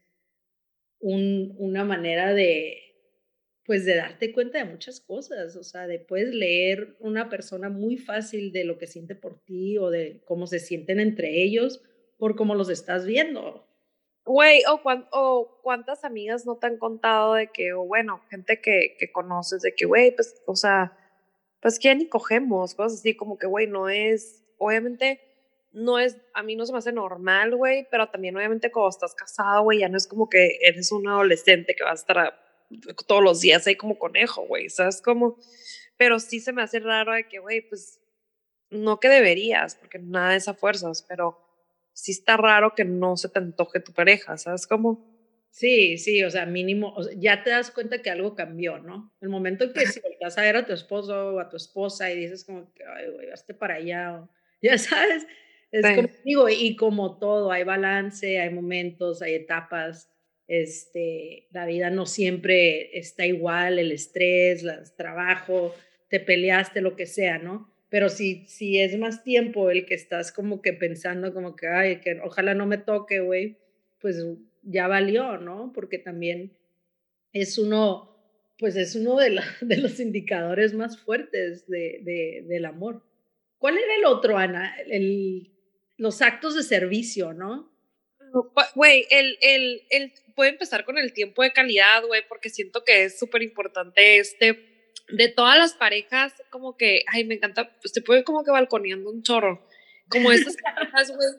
un, 0.99 1.55
una 1.57 1.85
manera 1.85 2.33
de, 2.33 2.77
pues 3.65 3.85
de 3.85 3.95
darte 3.95 4.33
cuenta 4.33 4.57
de 4.57 4.69
muchas 4.69 4.99
cosas, 4.99 5.55
o 5.55 5.63
sea, 5.63 5.87
de 5.87 5.97
puedes 5.97 6.35
leer 6.35 6.97
una 6.99 7.29
persona 7.29 7.69
muy 7.69 7.95
fácil 7.95 8.51
de 8.51 8.65
lo 8.65 8.77
que 8.77 8.87
siente 8.87 9.15
por 9.15 9.41
ti 9.41 9.77
o 9.77 9.89
de 9.89 10.23
cómo 10.25 10.45
se 10.45 10.59
sienten 10.59 10.99
entre 10.99 11.41
ellos 11.41 11.81
por 12.17 12.35
cómo 12.35 12.53
los 12.53 12.69
estás 12.69 13.05
viendo. 13.05 13.65
Güey, 14.25 14.59
o, 14.69 14.81
o, 15.13 15.61
cuántas 15.63 16.03
amigas 16.03 16.45
no 16.45 16.57
te 16.57 16.67
han 16.67 16.77
contado 16.79 17.35
de 17.35 17.47
que, 17.47 17.71
o 17.71 17.85
bueno, 17.85 18.21
gente 18.29 18.59
que, 18.59 18.97
que 18.99 19.09
conoces, 19.09 19.61
de 19.61 19.73
que, 19.73 19.85
güey, 19.85 20.13
pues, 20.13 20.41
o 20.45 20.57
sea, 20.57 20.97
pues 21.63 21.79
que 21.79 21.95
ni 21.95 22.07
cogemos, 22.07 22.75
cosas 22.75 22.99
así, 22.99 23.15
como 23.15 23.37
que, 23.37 23.47
güey, 23.47 23.67
no 23.67 23.87
es, 23.87 24.43
obviamente, 24.57 25.21
no 25.71 25.97
es, 25.97 26.17
a 26.33 26.43
mí 26.43 26.57
no 26.57 26.65
se 26.65 26.73
me 26.73 26.79
hace 26.79 26.91
normal, 26.91 27.55
güey, 27.55 27.87
pero 27.89 28.09
también 28.09 28.35
obviamente 28.35 28.69
cuando 28.69 28.89
estás 28.89 29.15
casado, 29.15 29.63
güey, 29.63 29.79
ya 29.79 29.87
no 29.87 29.95
es 29.95 30.05
como 30.05 30.29
que 30.29 30.59
eres 30.61 30.91
un 30.91 31.07
adolescente 31.07 31.73
que 31.73 31.85
va 31.85 31.91
a 31.91 31.95
estar 31.95 32.37
todos 33.07 33.23
los 33.23 33.39
días 33.39 33.65
ahí 33.65 33.77
como 33.77 33.97
conejo, 33.97 34.45
güey, 34.45 34.69
¿sabes? 34.69 35.01
Como, 35.01 35.37
pero 35.95 36.19
sí 36.19 36.41
se 36.41 36.51
me 36.51 36.61
hace 36.61 36.81
raro 36.81 37.13
de 37.13 37.29
que, 37.29 37.39
güey, 37.39 37.61
pues, 37.61 38.01
no 38.69 38.99
que 38.99 39.07
deberías, 39.07 39.75
porque 39.75 39.99
nada 39.99 40.35
es 40.35 40.49
a 40.49 40.55
fuerzas, 40.55 41.01
pero 41.07 41.39
sí 41.93 42.11
está 42.11 42.35
raro 42.35 42.75
que 42.75 42.83
no 42.83 43.15
se 43.15 43.29
te 43.29 43.39
antoje 43.39 43.79
tu 43.79 43.93
pareja, 43.93 44.37
¿sabes? 44.37 44.67
Como, 44.67 45.12
Sí, 45.53 45.99
sí, 45.99 46.23
o 46.23 46.31
sea, 46.31 46.47
mínimo, 46.47 46.95
ya 47.15 47.43
te 47.43 47.51
das 47.51 47.69
cuenta 47.69 48.01
que 48.01 48.09
algo 48.09 48.33
cambió, 48.33 48.79
¿no? 48.79 49.13
El 49.21 49.29
momento 49.29 49.65
en 49.65 49.73
que 49.73 49.85
si 49.85 49.99
volteas 49.99 50.35
a 50.35 50.41
ver 50.41 50.55
a 50.55 50.65
tu 50.65 50.73
esposo 50.73 51.35
o 51.35 51.39
a 51.39 51.47
tu 51.47 51.57
esposa 51.57 52.11
y 52.11 52.17
dices 52.17 52.43
como 52.43 52.73
que, 52.73 52.83
ay, 52.83 53.11
güey, 53.11 53.29
hazte 53.29 53.53
para 53.53 53.75
allá, 53.75 54.15
o, 54.15 54.29
ya 54.63 54.79
sabes, 54.79 55.27
es 55.71 55.85
como 55.95 56.09
digo, 56.25 56.49
y 56.49 56.75
como 56.75 57.19
todo, 57.19 57.51
hay 57.51 57.63
balance, 57.63 58.39
hay 58.39 58.49
momentos, 58.49 59.21
hay 59.21 59.35
etapas, 59.35 60.09
este, 60.47 61.49
la 61.51 61.67
vida 61.67 61.91
no 61.91 62.07
siempre 62.07 62.97
está 62.97 63.27
igual, 63.27 63.77
el 63.77 63.91
estrés, 63.91 64.63
el 64.63 64.91
trabajo, 64.97 65.75
te 66.09 66.19
peleaste, 66.19 66.81
lo 66.81 66.95
que 66.95 67.05
sea, 67.05 67.37
¿no? 67.37 67.71
Pero 67.89 68.09
si, 68.09 68.43
si 68.47 68.79
es 68.79 68.97
más 68.97 69.23
tiempo 69.23 69.69
el 69.69 69.85
que 69.85 69.93
estás 69.93 70.31
como 70.31 70.63
que 70.63 70.73
pensando 70.73 71.31
como 71.31 71.55
que, 71.55 71.67
ay, 71.67 71.99
que 71.99 72.19
ojalá 72.23 72.55
no 72.55 72.65
me 72.65 72.79
toque, 72.79 73.19
güey, 73.19 73.59
pues 73.99 74.17
ya 74.63 74.87
valió, 74.87 75.37
¿no? 75.37 75.71
Porque 75.73 75.99
también 75.99 76.57
es 77.31 77.57
uno, 77.57 78.15
pues 78.57 78.75
es 78.75 78.95
uno 78.95 79.17
de, 79.17 79.39
de 79.61 79.77
los 79.77 79.99
indicadores 79.99 80.73
más 80.73 80.99
fuertes 80.99 81.67
de, 81.67 81.99
de, 82.03 82.45
del 82.47 82.65
amor. 82.65 83.03
¿Cuál 83.57 83.77
era 83.77 83.95
el 83.95 84.05
otro, 84.05 84.37
Ana? 84.37 84.75
El, 84.87 85.51
los 85.97 86.21
actos 86.21 86.55
de 86.55 86.63
servicio, 86.63 87.33
¿no? 87.33 87.71
Güey, 88.75 89.05
el, 89.11 89.37
el, 89.41 89.83
el, 89.91 90.13
puede 90.35 90.51
empezar 90.51 90.85
con 90.85 90.97
el 90.97 91.13
tiempo 91.13 91.43
de 91.43 91.53
calidad, 91.53 92.03
güey, 92.05 92.27
porque 92.27 92.49
siento 92.49 92.83
que 92.83 93.05
es 93.05 93.19
súper 93.19 93.43
importante 93.43 94.17
este, 94.17 94.91
de 95.09 95.27
todas 95.29 95.57
las 95.57 95.75
parejas, 95.75 96.33
como 96.49 96.75
que, 96.75 97.03
ay, 97.07 97.25
me 97.25 97.35
encanta, 97.35 97.77
pues 97.79 97.93
te 97.93 98.01
puede 98.01 98.23
como 98.23 98.43
que 98.43 98.49
balconeando 98.49 99.11
un 99.11 99.21
chorro, 99.21 99.67
como 100.09 100.31
esas 100.31 100.57
parejas, 100.63 101.15
güey, 101.15 101.29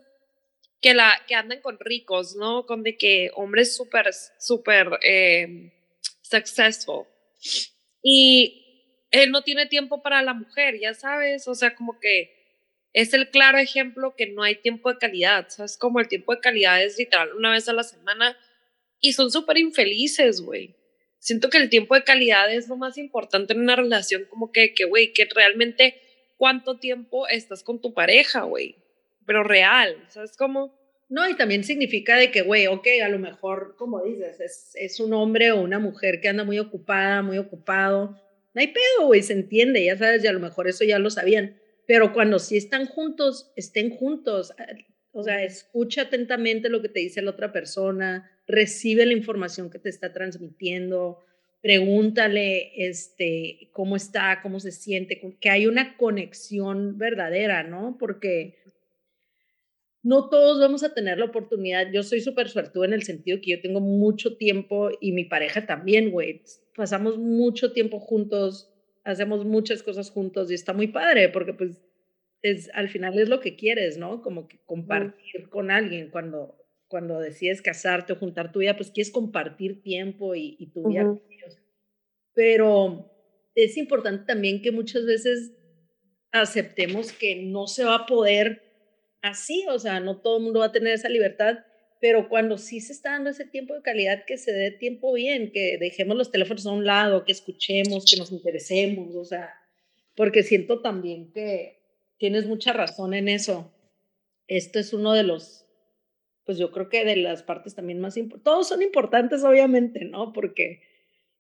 que, 0.85 0.93
la, 0.93 1.19
que 1.27 1.35
andan 1.35 1.63
con 1.63 1.79
ricos, 1.81 2.37
¿no? 2.37 2.67
Con 2.67 2.83
de 2.83 2.99
que 2.99 3.31
hombres 3.37 3.75
súper, 3.75 4.11
súper 4.39 4.99
eh, 5.03 5.73
successful. 6.21 7.07
Y 8.03 9.07
él 9.11 9.31
no 9.31 9.41
tiene 9.41 9.65
tiempo 9.65 10.03
para 10.03 10.21
la 10.21 10.35
mujer, 10.35 10.79
ya 10.79 10.93
sabes, 10.93 11.49
o 11.49 11.55
sea, 11.55 11.75
como 11.75 11.99
que 12.01 12.69
es 12.93 13.15
el 13.15 13.31
claro 13.31 13.57
ejemplo 13.57 14.15
que 14.15 14.27
no 14.27 14.43
hay 14.43 14.57
tiempo 14.57 14.93
de 14.93 14.99
calidad, 14.99 15.49
¿sabes? 15.49 15.79
Como 15.79 16.01
el 16.01 16.09
tiempo 16.09 16.35
de 16.35 16.41
calidad 16.41 16.85
es 16.85 16.99
literal 16.99 17.33
una 17.35 17.53
vez 17.53 17.67
a 17.71 17.73
la 17.73 17.83
semana 17.83 18.37
y 19.01 19.15
son 19.15 19.31
súper 19.31 19.57
infelices, 19.57 20.43
güey. 20.43 20.77
Siento 21.19 21.49
que 21.49 21.57
el 21.57 21.71
tiempo 21.71 21.95
de 21.95 22.05
calidad 22.05 22.53
es 22.53 22.69
lo 22.69 22.77
más 22.77 22.99
importante 22.99 23.55
en 23.55 23.61
una 23.61 23.77
relación, 23.77 24.27
como 24.27 24.53
que, 24.53 24.75
que, 24.75 24.85
güey, 24.85 25.15
que 25.15 25.25
realmente 25.35 25.99
cuánto 26.37 26.79
tiempo 26.79 27.27
estás 27.27 27.63
con 27.63 27.81
tu 27.81 27.95
pareja, 27.95 28.43
güey 28.43 28.84
pero 29.27 29.43
real, 29.45 29.97
¿sabes 30.09 30.37
cómo? 30.37 30.79
No, 31.09 31.29
y 31.29 31.37
también 31.37 31.65
significa 31.65 32.17
de 32.17 32.31
que, 32.31 32.43
güey, 32.43 32.67
ok, 32.67 32.87
a 33.05 33.09
lo 33.09 33.19
mejor, 33.19 33.77
como 33.77 34.03
dices, 34.03 34.41
es, 34.41 34.73
es 34.75 35.01
un 35.01 35.13
hombre 35.13 35.53
o 35.53 35.61
una 35.61 35.79
mujer 35.79 36.21
que 36.21 36.29
anda 36.29 36.45
muy 36.45 36.59
ocupada, 36.59 37.23
muy 37.23 37.39
ocupado. 37.39 38.21
No 38.55 38.61
hay 38.61 38.69
pedo, 38.69 39.07
güey, 39.07 39.23
se 39.23 39.35
entiende, 39.35 39.85
ya 39.85 39.97
sabes, 39.97 40.25
y 40.25 40.27
a 40.27 40.33
lo 40.33 40.41
mejor 40.41 40.67
eso 40.69 40.85
ya 40.85 40.99
lo 40.99 41.11
sabían. 41.11 41.57
Pero 41.87 42.13
cuando 42.13 42.39
sí 42.39 42.57
están 42.57 42.87
juntos, 42.87 43.53
estén 43.57 43.91
juntos. 43.91 44.55
O 45.13 45.23
sea, 45.23 45.45
escucha 45.45 46.03
atentamente 46.03 46.69
lo 46.69 46.81
que 46.83 46.89
te 46.89 47.01
dice 47.01 47.23
la 47.23 47.33
otra 47.33 47.53
persona, 47.53 48.31
recibe 48.47 49.07
la 49.07 49.13
información 49.13 49.71
que 49.71 49.79
te 49.79 49.91
está 49.91 50.13
transmitiendo, 50.13 51.25
pregúntale 51.63 52.73
este, 52.77 53.71
cómo 53.73 53.97
está, 53.97 54.41
cómo 54.43 54.61
se 54.61 54.73
siente, 54.73 55.21
que 55.41 55.51
hay 55.51 55.67
una 55.67 55.97
conexión 55.97 56.99
verdadera, 56.99 57.63
¿no? 57.63 57.97
Porque 57.99 58.57
no 60.05 60.29
todos 60.29 60.61
vamos 60.61 60.85
a 60.85 60.93
tener 60.93 61.19
la 61.19 61.25
oportunidad. 61.25 61.91
Yo 61.91 62.03
soy 62.03 62.21
súper 62.21 62.51
suertuda 62.51 62.85
en 62.85 62.93
el 62.93 63.03
sentido 63.03 63.39
que 63.41 63.53
yo 63.53 63.61
tengo 63.63 63.81
mucho 63.81 64.37
tiempo 64.37 64.91
y 65.01 65.13
mi 65.13 65.25
pareja 65.25 65.67
también, 65.67 66.11
güey. 66.11 66.43
Pasamos 66.77 67.17
mucho 67.17 67.73
tiempo 67.73 67.99
juntos, 67.99 68.71
hacemos 69.03 69.47
muchas 69.47 69.83
cosas 69.83 70.11
juntos 70.11 70.51
y 70.51 70.55
está 70.55 70.75
muy 70.75 70.89
padre 70.89 71.31
porque 71.31 71.55
pues 71.55 71.81
es, 72.43 72.71
al 72.75 72.91
final 72.91 73.19
es 73.19 73.31
lo 73.31 73.41
que 73.41 73.57
quieres, 73.57 73.97
¿no? 73.97 74.21
Como 74.21 74.47
que 74.47 74.59
compartir 74.67 75.49
con 75.49 75.71
alguien 75.71 76.11
cuando, 76.11 76.55
cuando 76.87 77.19
decides 77.19 77.63
casarte 77.63 78.13
o 78.13 78.17
juntar 78.17 78.53
tu 78.53 78.59
vida, 78.59 78.77
pues 78.77 78.91
quieres 78.91 79.11
compartir 79.11 79.83
tiempo 79.83 80.35
y, 80.35 80.71
tu 80.75 80.87
vida 80.87 81.05
con 81.05 81.23
ellos. 81.31 81.57
Pero 82.35 83.11
es 83.55 83.79
importante 83.79 84.27
también 84.27 84.61
que 84.61 84.71
muchas 84.71 85.07
veces 85.07 85.55
aceptemos 86.31 87.11
que 87.11 87.37
no 87.37 87.67
se 87.67 87.85
va 87.85 87.95
a 87.95 88.07
poder 88.07 88.74
así, 89.25 89.65
o 89.71 89.79
sea, 89.79 90.01
no 90.01 90.19
todo 90.19 90.37
el 90.37 90.45
mundo 90.45 90.61
va 90.61 90.67
a 90.67 90.73
tener 90.73 90.93
esa 90.93 91.09
libertad, 91.09 91.61
pero 91.99 92.29
cuando 92.29 92.59
sí 92.59 92.81
se 92.81 92.93
está 92.93 93.13
dando 93.13 93.31
ese 93.31 93.47
tiempo 93.47 93.75
de 93.75 93.81
calidad, 93.81 94.27
que 94.27 94.37
se 94.37 94.53
dé 94.53 94.71
tiempo 94.71 95.15
bien, 95.15 95.51
que 95.51 95.79
dejemos 95.79 96.15
los 96.19 96.31
teléfonos 96.31 96.67
a 96.67 96.73
un 96.73 96.85
lado, 96.85 97.25
que 97.25 97.33
escuchemos, 97.33 98.05
que 98.05 98.19
nos 98.19 98.31
interesemos, 98.33 99.15
o 99.15 99.25
sea, 99.25 99.55
porque 100.15 100.43
siento 100.43 100.83
también 100.83 101.33
que 101.33 101.81
tienes 102.19 102.47
mucha 102.47 102.75
razón 102.75 103.15
en 103.15 103.29
eso. 103.29 103.73
Esto 104.47 104.79
es 104.79 104.93
uno 104.93 105.15
de 105.15 105.23
los, 105.23 105.65
pues 106.45 106.59
yo 106.59 106.71
creo 106.71 106.91
que 106.91 107.07
de 107.07 107.17
las 107.17 107.43
partes 107.43 107.75
también 107.75 108.01
más 108.01 108.19
importantes, 108.19 108.45
todos 108.45 108.69
son 108.69 108.83
importantes 108.83 109.43
obviamente, 109.43 110.05
¿no? 110.05 110.35
Porque 110.35 110.83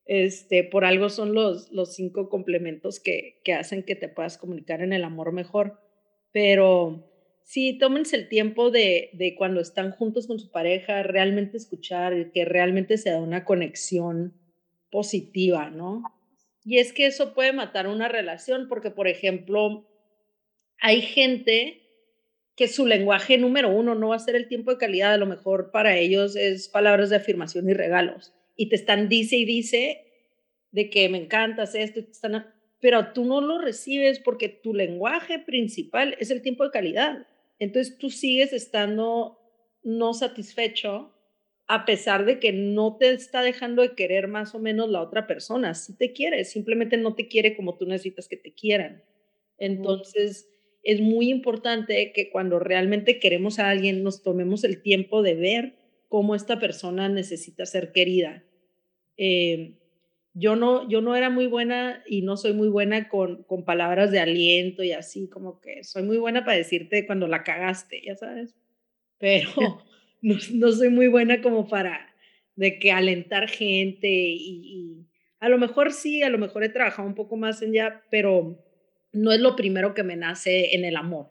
este, 0.06 0.64
por 0.64 0.86
algo 0.86 1.10
son 1.10 1.34
los, 1.34 1.70
los 1.70 1.94
cinco 1.94 2.30
complementos 2.30 2.98
que, 2.98 3.42
que 3.44 3.52
hacen 3.52 3.82
que 3.82 3.94
te 3.94 4.08
puedas 4.08 4.38
comunicar 4.38 4.80
en 4.80 4.94
el 4.94 5.04
amor 5.04 5.32
mejor, 5.32 5.78
pero 6.32 7.10
sí, 7.44 7.78
tómense 7.78 8.16
el 8.16 8.28
tiempo 8.28 8.70
de, 8.70 9.10
de, 9.12 9.36
cuando 9.36 9.60
están 9.60 9.92
juntos 9.92 10.26
con 10.26 10.38
su 10.38 10.50
pareja, 10.50 11.02
realmente 11.02 11.56
escuchar, 11.56 12.32
que 12.32 12.44
realmente 12.44 12.98
se 12.98 13.10
da 13.10 13.20
una 13.20 13.44
conexión 13.44 14.34
positiva, 14.90 15.70
¿no? 15.70 16.02
Y 16.64 16.78
es 16.78 16.92
que 16.92 17.06
eso 17.06 17.34
puede 17.34 17.52
matar 17.52 17.86
una 17.86 18.08
relación, 18.08 18.68
porque, 18.68 18.90
por 18.90 19.06
ejemplo, 19.06 19.86
hay 20.80 21.02
gente 21.02 21.82
que 22.56 22.68
su 22.68 22.86
lenguaje 22.86 23.36
número 23.36 23.68
uno 23.68 23.94
no 23.94 24.08
va 24.08 24.16
a 24.16 24.20
ser 24.20 24.36
el 24.36 24.48
tiempo 24.48 24.70
de 24.70 24.78
calidad, 24.78 25.14
a 25.14 25.18
lo 25.18 25.26
mejor 25.26 25.70
para 25.70 25.96
ellos 25.98 26.36
es 26.36 26.68
palabras 26.68 27.10
de 27.10 27.16
afirmación 27.16 27.68
y 27.68 27.74
regalos, 27.74 28.32
y 28.56 28.68
te 28.68 28.76
están 28.76 29.08
dice 29.08 29.36
y 29.36 29.44
dice 29.44 30.04
de 30.70 30.90
que 30.90 31.08
me 31.08 31.18
encantas 31.18 31.74
esto, 31.74 32.00
están, 32.00 32.46
pero 32.80 33.12
tú 33.12 33.24
no 33.24 33.40
lo 33.40 33.58
recibes 33.58 34.20
porque 34.20 34.48
tu 34.48 34.74
lenguaje 34.74 35.38
principal 35.38 36.16
es 36.18 36.30
el 36.30 36.42
tiempo 36.42 36.64
de 36.64 36.70
calidad. 36.70 37.26
Entonces 37.58 37.98
tú 37.98 38.10
sigues 38.10 38.52
estando 38.52 39.38
no 39.82 40.14
satisfecho 40.14 41.12
a 41.66 41.86
pesar 41.86 42.26
de 42.26 42.38
que 42.38 42.52
no 42.52 42.96
te 42.98 43.10
está 43.10 43.42
dejando 43.42 43.82
de 43.82 43.94
querer 43.94 44.28
más 44.28 44.54
o 44.54 44.58
menos 44.58 44.90
la 44.90 45.00
otra 45.00 45.26
persona. 45.26 45.74
Sí 45.74 45.96
te 45.96 46.12
quiere, 46.12 46.44
simplemente 46.44 46.96
no 46.96 47.14
te 47.14 47.26
quiere 47.26 47.56
como 47.56 47.76
tú 47.76 47.86
necesitas 47.86 48.28
que 48.28 48.36
te 48.36 48.52
quieran. 48.52 49.02
Entonces 49.56 50.48
es 50.82 51.00
muy 51.00 51.30
importante 51.30 52.12
que 52.12 52.30
cuando 52.30 52.58
realmente 52.58 53.18
queremos 53.18 53.58
a 53.58 53.70
alguien 53.70 54.02
nos 54.02 54.22
tomemos 54.22 54.64
el 54.64 54.82
tiempo 54.82 55.22
de 55.22 55.34
ver 55.34 55.74
cómo 56.08 56.34
esta 56.34 56.58
persona 56.58 57.08
necesita 57.08 57.64
ser 57.64 57.92
querida. 57.92 58.44
Eh, 59.16 59.78
yo 60.34 60.56
no, 60.56 60.88
yo 60.88 61.00
no 61.00 61.14
era 61.14 61.30
muy 61.30 61.46
buena 61.46 62.02
y 62.06 62.22
no 62.22 62.36
soy 62.36 62.52
muy 62.52 62.68
buena 62.68 63.08
con, 63.08 63.44
con 63.44 63.64
palabras 63.64 64.10
de 64.10 64.18
aliento 64.18 64.82
y 64.82 64.90
así, 64.90 65.28
como 65.28 65.60
que 65.60 65.84
soy 65.84 66.02
muy 66.02 66.18
buena 66.18 66.44
para 66.44 66.58
decirte 66.58 67.06
cuando 67.06 67.28
la 67.28 67.44
cagaste, 67.44 68.02
ya 68.04 68.16
sabes, 68.16 68.56
pero 69.18 69.50
no, 70.22 70.36
no 70.52 70.72
soy 70.72 70.90
muy 70.90 71.06
buena 71.06 71.40
como 71.40 71.68
para 71.68 72.12
de 72.56 72.78
que 72.78 72.92
alentar 72.92 73.48
gente 73.48 74.08
y, 74.10 75.06
a 75.40 75.48
lo 75.48 75.58
mejor 75.58 75.92
sí, 75.92 76.22
a 76.22 76.30
lo 76.30 76.38
mejor 76.38 76.64
he 76.64 76.70
trabajado 76.70 77.06
un 77.06 77.14
poco 77.14 77.36
más 77.36 77.60
en 77.60 77.74
ya, 77.74 78.02
pero 78.10 78.64
no 79.12 79.30
es 79.30 79.40
lo 79.40 79.56
primero 79.56 79.92
que 79.92 80.02
me 80.02 80.16
nace 80.16 80.74
en 80.74 80.86
el 80.86 80.96
amor. 80.96 81.28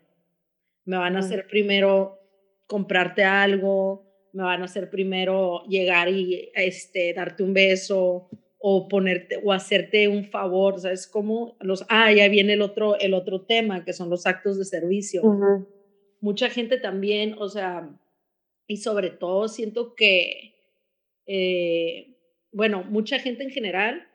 Me 0.84 0.96
van 0.96 1.16
a 1.16 1.18
hacer 1.18 1.48
primero 1.48 2.20
comprarte 2.68 3.24
algo, 3.24 4.06
me 4.32 4.44
van 4.44 4.62
a 4.62 4.66
hacer 4.66 4.88
primero 4.88 5.64
llegar 5.64 6.08
y 6.10 6.52
este, 6.54 7.12
darte 7.12 7.42
un 7.42 7.54
beso 7.54 8.30
o 8.66 8.88
ponerte 8.88 9.38
o 9.44 9.52
hacerte 9.52 10.08
un 10.08 10.24
favor, 10.24 10.80
¿sabes 10.80 11.06
cómo? 11.06 11.54
Los, 11.60 11.84
ah, 11.90 12.10
ya 12.10 12.26
viene 12.28 12.54
el 12.54 12.62
otro, 12.62 12.98
el 12.98 13.12
otro 13.12 13.42
tema, 13.42 13.84
que 13.84 13.92
son 13.92 14.08
los 14.08 14.26
actos 14.26 14.56
de 14.56 14.64
servicio. 14.64 15.22
Mucha 16.22 16.48
gente 16.48 16.78
también, 16.78 17.34
o 17.38 17.50
sea, 17.50 17.94
y 18.66 18.78
sobre 18.78 19.10
todo 19.10 19.48
siento 19.48 19.94
que, 19.94 20.54
eh, 21.26 22.16
bueno, 22.52 22.84
mucha 22.84 23.18
gente 23.18 23.44
en 23.44 23.50
general 23.50 24.08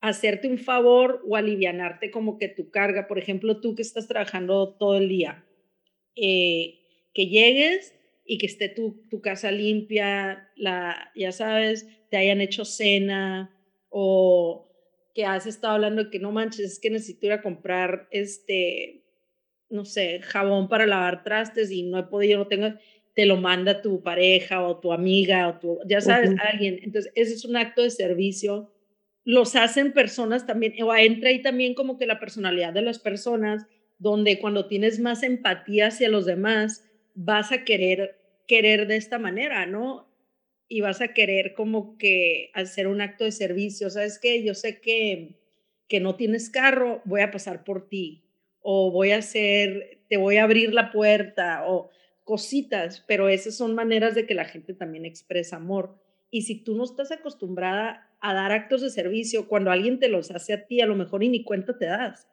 hacerte 0.00 0.48
un 0.48 0.56
favor 0.56 1.20
o 1.28 1.36
alivianarte 1.36 2.10
como 2.10 2.38
que 2.38 2.48
tu 2.48 2.70
carga. 2.70 3.08
Por 3.08 3.18
ejemplo, 3.18 3.60
tú 3.60 3.74
que 3.74 3.82
estás 3.82 4.08
trabajando 4.08 4.74
todo 4.78 4.96
el 4.96 5.10
día, 5.10 5.44
eh, 6.16 6.78
que 7.12 7.26
llegues 7.26 7.94
y 8.24 8.38
que 8.38 8.46
esté 8.46 8.68
tu, 8.68 9.02
tu 9.10 9.20
casa 9.20 9.50
limpia, 9.50 10.50
la, 10.56 11.10
ya 11.14 11.32
sabes, 11.32 11.86
te 12.10 12.16
hayan 12.16 12.40
hecho 12.40 12.64
cena 12.64 13.54
o 13.88 14.68
que 15.14 15.26
has 15.26 15.46
estado 15.46 15.74
hablando 15.74 16.04
de 16.04 16.10
que 16.10 16.18
no 16.18 16.32
manches, 16.32 16.72
es 16.72 16.80
que 16.80 16.90
necesito 16.90 17.26
ir 17.26 17.32
a 17.32 17.42
comprar 17.42 18.08
este, 18.10 19.04
no 19.68 19.84
sé, 19.84 20.20
jabón 20.22 20.68
para 20.68 20.86
lavar 20.86 21.24
trastes 21.24 21.70
y 21.70 21.82
no 21.82 21.98
he 21.98 22.04
podido, 22.04 22.38
no 22.38 22.46
tengo, 22.46 22.68
te 23.14 23.26
lo 23.26 23.36
manda 23.36 23.82
tu 23.82 24.02
pareja 24.02 24.66
o 24.66 24.78
tu 24.78 24.92
amiga 24.92 25.48
o 25.48 25.58
tu, 25.58 25.78
ya 25.86 26.00
sabes, 26.00 26.30
alguien. 26.50 26.78
Entonces, 26.82 27.12
ese 27.14 27.34
es 27.34 27.44
un 27.44 27.56
acto 27.56 27.82
de 27.82 27.90
servicio. 27.90 28.72
Los 29.24 29.54
hacen 29.54 29.92
personas 29.92 30.46
también, 30.46 30.74
o 30.82 30.94
entra 30.94 31.30
ahí 31.30 31.42
también 31.42 31.74
como 31.74 31.98
que 31.98 32.06
la 32.06 32.20
personalidad 32.20 32.72
de 32.72 32.82
las 32.82 32.98
personas, 32.98 33.66
donde 33.98 34.38
cuando 34.38 34.66
tienes 34.66 34.98
más 34.98 35.22
empatía 35.22 35.88
hacia 35.88 36.08
los 36.08 36.26
demás, 36.26 36.84
vas 37.14 37.52
a 37.52 37.64
querer 37.64 38.22
querer 38.46 38.86
de 38.86 38.96
esta 38.96 39.18
manera, 39.18 39.66
¿no? 39.66 40.08
Y 40.68 40.80
vas 40.80 41.00
a 41.00 41.14
querer 41.14 41.54
como 41.54 41.96
que 41.98 42.50
hacer 42.54 42.86
un 42.86 43.00
acto 43.00 43.24
de 43.24 43.32
servicio, 43.32 43.90
¿sabes 43.90 44.18
qué? 44.18 44.42
Yo 44.42 44.54
sé 44.54 44.80
que, 44.80 45.38
que 45.88 46.00
no 46.00 46.16
tienes 46.16 46.50
carro, 46.50 47.02
voy 47.04 47.20
a 47.20 47.30
pasar 47.30 47.64
por 47.64 47.88
ti, 47.88 48.24
o 48.60 48.90
voy 48.90 49.12
a 49.12 49.18
hacer, 49.18 50.02
te 50.08 50.16
voy 50.16 50.36
a 50.36 50.44
abrir 50.44 50.72
la 50.72 50.90
puerta, 50.90 51.64
o 51.66 51.90
cositas, 52.24 53.04
pero 53.06 53.28
esas 53.28 53.56
son 53.56 53.74
maneras 53.74 54.14
de 54.14 54.26
que 54.26 54.34
la 54.34 54.44
gente 54.44 54.74
también 54.74 55.04
expresa 55.04 55.56
amor. 55.56 55.98
Y 56.30 56.42
si 56.42 56.62
tú 56.62 56.74
no 56.74 56.84
estás 56.84 57.10
acostumbrada 57.10 58.10
a 58.20 58.32
dar 58.32 58.52
actos 58.52 58.80
de 58.80 58.90
servicio, 58.90 59.48
cuando 59.48 59.70
alguien 59.70 59.98
te 59.98 60.08
los 60.08 60.30
hace 60.30 60.52
a 60.52 60.66
ti, 60.66 60.80
a 60.80 60.86
lo 60.86 60.94
mejor 60.94 61.22
y 61.24 61.28
ni 61.28 61.44
cuenta 61.44 61.76
te 61.76 61.86
das. 61.86 62.28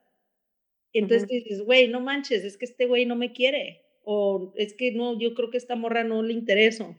Entonces 0.94 1.28
dices, 1.28 1.62
güey, 1.62 1.88
no 1.88 2.00
manches, 2.00 2.44
es 2.44 2.58
que 2.58 2.66
este 2.66 2.86
güey 2.86 3.06
no 3.06 3.16
me 3.16 3.32
quiere 3.32 3.89
o 4.12 4.52
es 4.56 4.74
que 4.74 4.92
no, 4.92 5.20
yo 5.20 5.36
creo 5.36 5.52
que 5.52 5.60
esta 5.60 5.76
morra 5.76 6.04
no 6.04 6.24
le 6.24 6.34
intereso. 6.34 6.96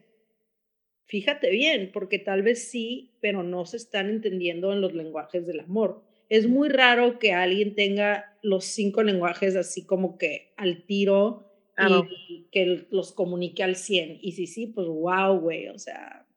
Fíjate 1.07 1.51
bien, 1.51 1.91
porque 1.93 2.21
tal 2.21 2.43
vez 2.43 2.71
sí, 2.71 3.17
pero 3.21 3.43
no 3.43 3.67
se 3.67 3.79
están 3.79 4.09
entendiendo 4.09 4.73
en 4.73 4.81
los 4.81 4.95
lenguajes 4.95 5.45
del 5.45 5.59
amor. 5.59 6.05
Es 6.29 6.47
muy 6.47 6.69
raro 6.69 7.19
que 7.19 7.33
alguien 7.33 7.75
tenga 7.75 8.39
los 8.43 8.65
cinco 8.67 9.03
lenguajes 9.03 9.57
así 9.57 9.85
como 9.85 10.19
que 10.19 10.53
al 10.57 10.87
tiro 10.87 11.51
y 12.29 12.47
que 12.53 12.87
los 12.91 13.11
comunique 13.11 13.65
al 13.65 13.75
100. 13.75 14.21
Y 14.23 14.31
sí, 14.31 14.47
sí, 14.47 14.69
pues 14.69 14.87
wow, 14.87 15.37
güey, 15.41 15.67
o 15.67 15.81
sea. 15.81 16.29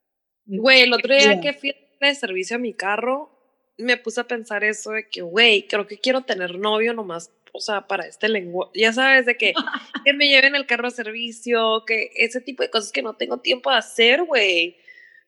Güey, 0.44 0.80
el 0.80 0.92
otro 0.92 1.14
día 1.14 1.40
que 1.40 1.52
fui 1.52 1.72
de 2.00 2.14
servicio 2.16 2.56
a 2.56 2.58
mi 2.58 2.74
carro, 2.74 3.30
me 3.78 3.96
puse 3.96 4.20
a 4.20 4.26
pensar 4.26 4.64
eso 4.64 4.90
de 4.90 5.08
que, 5.08 5.22
güey, 5.22 5.68
creo 5.68 5.86
que 5.86 5.98
quiero 5.98 6.22
tener 6.22 6.58
novio 6.58 6.94
nomás 6.94 7.32
o 7.54 7.60
sea, 7.60 7.86
para 7.86 8.04
este 8.06 8.28
lenguaje, 8.28 8.72
ya 8.74 8.92
sabes, 8.92 9.26
de 9.26 9.36
que, 9.36 9.54
que 10.04 10.12
me 10.12 10.28
lleven 10.28 10.56
el 10.56 10.66
carro 10.66 10.88
a 10.88 10.90
servicio, 10.90 11.84
que 11.86 12.10
ese 12.16 12.40
tipo 12.40 12.64
de 12.64 12.70
cosas 12.70 12.90
que 12.90 13.00
no 13.00 13.14
tengo 13.14 13.38
tiempo 13.38 13.70
de 13.70 13.76
hacer, 13.76 14.24
güey. 14.24 14.76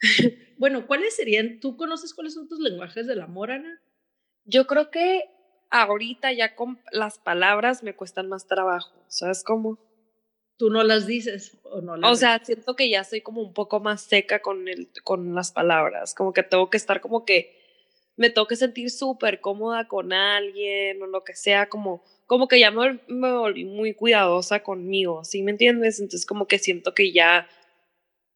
Bueno, 0.59 0.87
¿cuáles 0.87 1.15
serían, 1.15 1.61
tú 1.61 1.77
conoces 1.77 2.15
cuáles 2.15 2.33
son 2.33 2.49
tus 2.49 2.61
lenguajes 2.61 3.07
del 3.07 3.21
amor, 3.21 3.51
Ana? 3.51 3.79
Yo 4.47 4.67
creo 4.67 4.91
que 4.91 5.25
ahorita 5.69 6.33
ya 6.33 6.55
con 6.55 6.81
las 6.93 7.19
palabras 7.19 7.83
me 7.83 7.95
cuestan 7.95 8.31
más 8.31 8.47
trabajo, 8.47 9.05
¿sabes 9.07 9.45
cómo? 9.45 9.79
Tú 10.57 10.71
no 10.71 10.83
las 10.83 11.07
dices 11.07 11.59
o 11.63 11.83
no 11.83 11.99
las 11.99 12.11
O 12.11 12.17
sea, 12.17 12.43
siento 12.43 12.75
que 12.75 12.89
ya 12.89 13.05
soy 13.05 13.21
como 13.21 13.43
un 13.43 13.53
poco 13.53 13.81
más 13.81 14.01
seca 14.01 14.41
con, 14.41 14.67
el, 14.67 14.89
con 15.05 15.35
las 15.35 15.53
palabras, 15.53 16.15
como 16.15 16.33
que 16.33 16.43
tengo 16.43 16.71
que 16.71 16.79
estar 16.79 17.03
como 17.03 17.27
que 17.27 17.55
me 18.17 18.31
tengo 18.31 18.47
que 18.47 18.57
sentir 18.57 18.91
súper 18.91 19.43
cómoda 19.43 19.89
con 19.89 20.15
alguien 20.15 21.03
o 21.03 21.07
lo 21.07 21.23
que 21.23 21.35
sea, 21.35 21.69
como 21.69 22.03
como 22.27 22.49
que 22.49 22.59
ya 22.59 22.71
me, 22.71 22.99
volví 23.09 23.65
muy 23.65 23.95
cuidadosa 23.95 24.63
conmigo, 24.63 25.25
¿sí 25.25 25.43
me 25.43 25.53
entiendes? 25.53 26.01
Entonces 26.01 26.27
como 26.27 26.47
que 26.47 26.59
siento 26.59 26.93
que 26.95 27.13
ya 27.13 27.49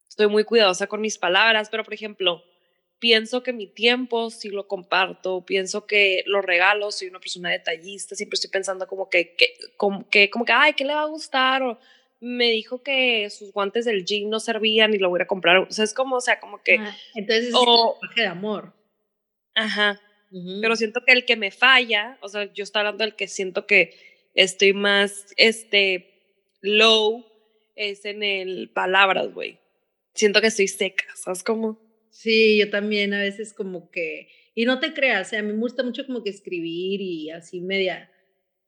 estoy 0.09 0.29
muy 0.29 0.45
cuidadosa 0.45 0.87
con 0.87 1.01
mis 1.01 1.19
palabras, 1.19 1.69
pero 1.71 1.85
por 1.85 1.95
ejemplo, 1.95 2.45
pienso 2.99 3.43
que 3.43 3.53
mi 3.53 3.67
tiempo 3.67 4.31
sí 4.31 4.49
lo 4.51 4.69
comparto, 4.69 5.45
pienso 5.45 5.87
que 5.87 6.23
los 6.27 6.45
regalos, 6.45 6.97
soy 6.97 7.09
una 7.09 7.21
persona 7.21 7.51
detallista, 7.51 8.15
siempre 8.15 8.37
estoy 8.37 8.51
pensando 8.51 8.87
como 8.87 9.09
que, 9.09 9.35
que, 9.35 9.55
como 9.77 10.09
que, 10.09 10.31
como 10.31 10.45
que, 10.45 10.53
ay, 10.53 10.75
¿qué 10.75 10.85
le 10.85 10.95
va 10.95 11.03
a 11.03 11.07
gustar? 11.07 11.63
O 11.63 11.79
me 12.21 12.51
dijo 12.51 12.83
que 12.83 13.29
sus 13.31 13.53
guantes 13.53 13.87
del 13.87 14.05
gym 14.05 14.29
no 14.29 14.39
servían 14.39 14.95
y 14.95 14.99
lo 14.99 15.09
voy 15.09 15.23
a 15.23 15.27
comprar. 15.27 15.59
O 15.59 15.71
sea, 15.71 15.85
es 15.85 15.95
como, 15.95 16.17
o 16.17 16.21
sea, 16.21 16.39
como 16.39 16.63
que... 16.63 16.75
entonces 17.15 17.49
es 17.49 17.55
un 17.55 17.95
de 18.15 18.27
amor. 18.27 18.75
Ajá. 19.55 20.01
Pero 20.31 20.77
siento 20.77 21.01
que 21.05 21.13
el 21.13 21.25
que 21.25 21.37
me 21.37 21.51
falla, 21.51 22.17
o 22.21 22.29
sea, 22.29 22.53
yo 22.53 22.63
estoy 22.63 22.81
hablando 22.81 23.05
del 23.05 23.17
que 23.17 23.27
siento 23.27 23.67
que 23.67 23.95
estoy 24.35 24.73
más, 24.73 25.27
este, 25.37 26.11
low, 26.61 27.27
es 27.75 28.05
en 28.05 28.23
el 28.23 28.71
palabras, 28.73 29.33
güey. 29.33 29.59
Siento 30.15 30.41
que 30.41 30.49
estoy 30.49 30.69
seca, 30.69 31.05
¿sabes 31.17 31.43
cómo? 31.43 31.81
Sí, 32.11 32.59
yo 32.59 32.71
también 32.71 33.15
a 33.15 33.21
veces 33.21 33.53
como 33.53 33.91
que, 33.91 34.29
y 34.55 34.65
no 34.65 34.81
te 34.81 34.93
creas, 34.93 35.29
o 35.29 35.31
sea, 35.31 35.41
a 35.41 35.43
mí 35.43 35.53
me 35.53 35.61
gusta 35.61 35.83
mucho 35.83 36.07
como 36.07 36.23
que 36.23 36.31
escribir 36.31 37.01
y 37.01 37.31
así 37.31 37.61
media, 37.61 38.11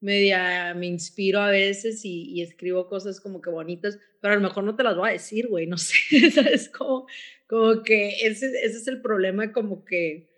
media 0.01 0.75
me 0.75 0.87
inspiro 0.87 1.41
a 1.41 1.51
veces 1.51 2.05
y, 2.05 2.31
y, 2.31 2.43
escribo 2.43 2.89
cosas 2.89 3.21
como 3.21 3.41
que 3.41 3.51
bonitas, 3.51 3.99
pero 4.21 4.35
a 4.35 4.37
lo 4.37 4.43
mejor 4.43 4.65
no 4.65 4.77
te 4.77 4.85
las 4.85 4.97
voy 4.97 5.11
a 5.11 5.13
decir, 5.13 5.49
güey, 5.49 5.67
no 5.67 5.77
sé, 5.79 6.31
¿sabes? 6.31 6.69
Como, 6.69 7.07
como 7.47 7.83
que 7.83 8.11
ese, 8.23 8.47
ese 8.47 8.79
es 8.79 8.89
el 8.89 9.03
problema, 9.03 9.53
como 9.53 9.85
que 9.85 10.32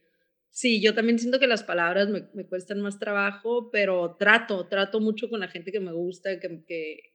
Sí, 0.55 0.81
yo 0.81 0.95
también 0.95 1.19
siento 1.19 1.41
que 1.41 1.49
las 1.49 1.65
palabras 1.65 2.09
me, 2.09 2.29
me, 2.33 2.47
cuestan 2.47 2.81
más 2.81 3.01
trabajo, 3.01 3.73
pero 3.73 4.15
trato, 4.17 4.69
trato 4.69 5.01
mucho 5.01 5.29
con 5.29 5.41
la 5.41 5.49
gente 5.49 5.73
que 5.73 5.81
me 5.81 5.91
gusta, 5.93 6.39
que, 6.39 6.63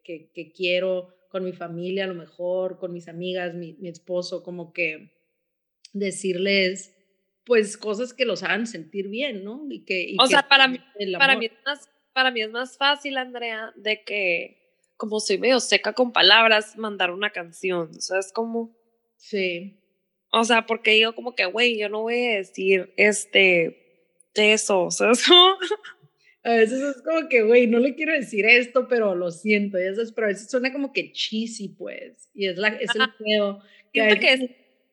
que, 0.03 0.29
que, 0.33 0.51
quiero, 0.51 1.15
con 1.29 1.45
mi 1.45 1.53
familia 1.53 2.03
a 2.03 2.07
lo 2.07 2.15
mejor, 2.15 2.77
con 2.79 2.91
mis 2.91 3.07
amigas, 3.07 3.53
mi, 3.53 3.75
mi 3.79 3.87
esposo, 3.87 4.43
como 4.43 4.73
que 4.73 5.13
decirles 5.93 6.93
pues 7.45 7.77
cosas 7.77 8.13
que 8.13 8.25
los 8.25 8.43
hagan 8.43 8.67
sentir 8.67 9.07
bien, 9.07 9.45
¿no? 9.45 9.65
Y 9.69 9.85
que, 9.85 10.17
o 10.19 10.27
sea, 10.27 10.45
para 10.49 10.67
mí, 10.67 10.81
para, 11.17 11.37
mí 11.37 11.45
es 11.45 11.53
más, 11.65 11.89
para 12.11 12.31
mí 12.31 12.41
es 12.41 12.51
más 12.51 12.77
fácil, 12.77 13.17
Andrea, 13.17 13.71
de 13.77 14.03
que 14.03 14.59
como 14.97 15.21
soy 15.21 15.37
medio 15.37 15.61
seca 15.61 15.93
con 15.93 16.11
palabras, 16.11 16.77
mandar 16.77 17.11
una 17.11 17.29
canción, 17.29 18.01
¿sabes 18.01 18.33
cómo? 18.33 18.75
Sí. 19.15 19.78
O 20.39 20.45
sea, 20.45 20.65
porque 20.65 20.91
digo 20.91 21.13
como 21.13 21.35
que, 21.35 21.45
güey, 21.45 21.77
yo 21.77 21.89
no 21.89 22.01
voy 22.01 22.25
a 22.25 22.37
decir 22.37 22.93
este, 22.97 24.07
de 24.33 24.53
eso, 24.53 24.83
o 24.83 24.91
sea, 24.91 25.11
A 26.41 26.51
veces 26.51 26.81
es 26.81 27.01
como 27.01 27.27
que, 27.27 27.43
güey, 27.43 27.67
no 27.67 27.79
le 27.79 27.95
quiero 27.95 28.13
decir 28.13 28.45
esto, 28.45 28.87
pero 28.87 29.13
lo 29.13 29.29
siento, 29.29 29.77
y 29.77 29.83
eso 29.83 30.01
es, 30.01 30.13
pero 30.13 30.27
a 30.27 30.29
veces 30.29 30.49
suena 30.49 30.71
como 30.71 30.93
que 30.93 31.11
cheesy, 31.11 31.67
pues, 31.67 32.29
y 32.33 32.47
es, 32.47 32.57
la, 32.57 32.69
es 32.69 32.95
el 32.95 33.09
pedo. 33.17 33.61
Que, 33.91 34.17
que 34.19 34.33
es 34.33 34.39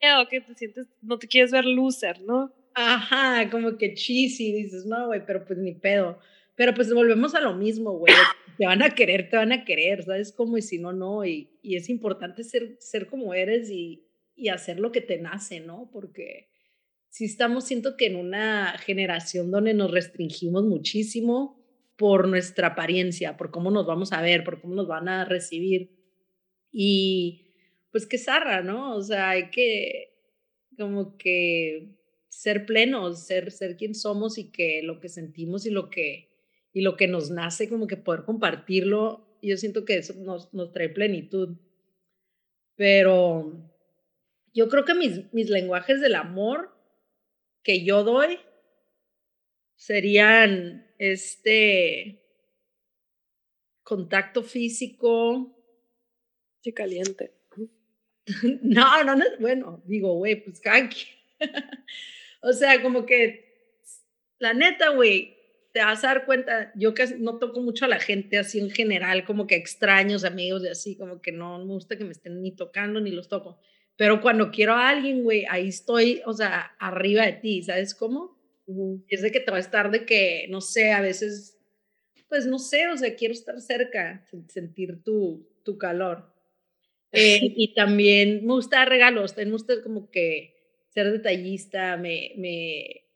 pedo, 0.00 0.28
que 0.28 0.40
te 0.40 0.54
sientes, 0.54 0.86
no 1.02 1.18
te 1.18 1.28
quieres 1.28 1.52
ver 1.52 1.64
loser, 1.64 2.20
¿no? 2.22 2.52
Ajá, 2.74 3.48
como 3.48 3.78
que 3.78 3.94
cheesy, 3.94 4.52
dices, 4.52 4.84
no, 4.86 5.06
güey, 5.06 5.24
pero 5.24 5.44
pues 5.46 5.58
ni 5.58 5.72
pedo. 5.72 6.18
Pero 6.56 6.74
pues 6.74 6.92
volvemos 6.92 7.34
a 7.34 7.40
lo 7.40 7.54
mismo, 7.54 7.92
güey. 7.92 8.12
Te 8.58 8.66
van 8.66 8.82
a 8.82 8.90
querer, 8.90 9.28
te 9.28 9.36
van 9.36 9.52
a 9.52 9.64
querer, 9.64 10.02
¿sabes? 10.02 10.32
Como 10.32 10.58
y 10.58 10.62
si 10.62 10.78
no, 10.78 10.92
no. 10.92 11.24
Y, 11.24 11.50
y 11.62 11.76
es 11.76 11.90
importante 11.90 12.42
ser, 12.44 12.76
ser 12.80 13.06
como 13.06 13.34
eres 13.34 13.70
y, 13.70 14.05
y 14.36 14.48
hacer 14.48 14.78
lo 14.78 14.92
que 14.92 15.00
te 15.00 15.18
nace, 15.18 15.60
¿no? 15.60 15.90
Porque 15.92 16.50
si 17.08 17.24
estamos, 17.24 17.64
siento 17.64 17.96
que 17.96 18.06
en 18.06 18.16
una 18.16 18.76
generación 18.78 19.50
donde 19.50 19.72
nos 19.72 19.90
restringimos 19.90 20.64
muchísimo 20.64 21.64
por 21.96 22.28
nuestra 22.28 22.68
apariencia, 22.68 23.38
por 23.38 23.50
cómo 23.50 23.70
nos 23.70 23.86
vamos 23.86 24.12
a 24.12 24.20
ver, 24.20 24.44
por 24.44 24.60
cómo 24.60 24.74
nos 24.74 24.86
van 24.86 25.08
a 25.08 25.24
recibir. 25.24 25.90
Y 26.70 27.54
pues 27.90 28.06
qué 28.06 28.18
zarra, 28.18 28.60
¿no? 28.60 28.94
O 28.94 29.02
sea, 29.02 29.30
hay 29.30 29.50
que 29.50 30.12
como 30.76 31.16
que 31.16 31.96
ser 32.28 32.66
plenos, 32.66 33.26
ser, 33.26 33.50
ser 33.50 33.78
quien 33.78 33.94
somos 33.94 34.36
y 34.36 34.50
que 34.50 34.82
lo 34.82 35.00
que 35.00 35.08
sentimos 35.08 35.64
y 35.64 35.70
lo 35.70 35.88
que, 35.88 36.28
y 36.74 36.82
lo 36.82 36.98
que 36.98 37.08
nos 37.08 37.30
nace, 37.30 37.70
como 37.70 37.86
que 37.86 37.96
poder 37.96 38.24
compartirlo. 38.24 39.38
Yo 39.40 39.56
siento 39.56 39.86
que 39.86 39.96
eso 39.96 40.12
nos, 40.14 40.52
nos 40.52 40.72
trae 40.72 40.90
plenitud. 40.90 41.56
Pero 42.74 43.75
yo 44.56 44.70
creo 44.70 44.86
que 44.86 44.94
mis, 44.94 45.32
mis 45.34 45.50
lenguajes 45.50 46.00
del 46.00 46.14
amor 46.14 46.74
que 47.62 47.84
yo 47.84 48.04
doy 48.04 48.38
serían 49.74 50.90
este 50.98 52.22
contacto 53.82 54.42
físico. 54.42 55.54
Sí, 56.62 56.72
caliente. 56.72 57.32
No, 58.60 59.04
no, 59.04 59.14
no, 59.14 59.24
bueno, 59.38 59.84
digo, 59.86 60.14
güey, 60.14 60.42
pues 60.42 60.58
canqui. 60.58 61.06
o 62.42 62.52
sea, 62.52 62.82
como 62.82 63.06
que, 63.06 63.78
la 64.40 64.52
neta, 64.52 64.88
güey, 64.88 65.36
te 65.72 65.78
vas 65.78 66.02
a 66.02 66.08
dar 66.08 66.26
cuenta, 66.26 66.72
yo 66.74 66.92
que 66.92 67.06
no 67.18 67.38
toco 67.38 67.60
mucho 67.60 67.84
a 67.84 67.88
la 67.88 68.00
gente 68.00 68.36
así 68.36 68.58
en 68.58 68.70
general, 68.70 69.24
como 69.24 69.46
que 69.46 69.54
extraños, 69.54 70.24
amigos 70.24 70.64
y 70.64 70.68
así, 70.68 70.96
como 70.96 71.22
que 71.22 71.30
no 71.30 71.60
me 71.60 71.66
gusta 71.66 71.96
que 71.96 72.04
me 72.04 72.10
estén 72.10 72.42
ni 72.42 72.50
tocando 72.50 73.00
ni 73.00 73.12
los 73.12 73.28
toco. 73.28 73.60
Pero 73.96 74.20
cuando 74.20 74.50
quiero 74.50 74.74
a 74.74 74.90
alguien, 74.90 75.22
güey, 75.22 75.44
ahí 75.48 75.68
estoy, 75.68 76.20
o 76.26 76.32
sea, 76.32 76.72
arriba 76.78 77.24
de 77.24 77.32
ti, 77.32 77.62
¿sabes 77.62 77.94
cómo? 77.94 78.36
Es 79.08 79.22
de 79.22 79.30
que 79.30 79.40
te 79.40 79.50
va 79.50 79.56
a 79.56 79.60
estar 79.60 79.90
de 79.90 80.04
que, 80.04 80.46
no 80.50 80.60
sé, 80.60 80.92
a 80.92 81.00
veces, 81.00 81.58
pues 82.28 82.46
no 82.46 82.58
sé, 82.58 82.88
o 82.88 82.96
sea, 82.96 83.14
quiero 83.14 83.32
estar 83.32 83.60
cerca, 83.60 84.26
sentir 84.48 85.02
tu, 85.02 85.48
tu 85.64 85.78
calor. 85.78 86.32
Eh, 87.12 87.40
y 87.56 87.72
también 87.72 88.44
me 88.44 88.54
gusta 88.54 88.84
regalos, 88.84 89.34
me 89.36 89.44
gusta 89.46 89.80
como 89.82 90.10
que 90.10 90.54
ser 90.88 91.10
detallista, 91.10 91.96
me, 91.96 92.32
me, 92.36 93.06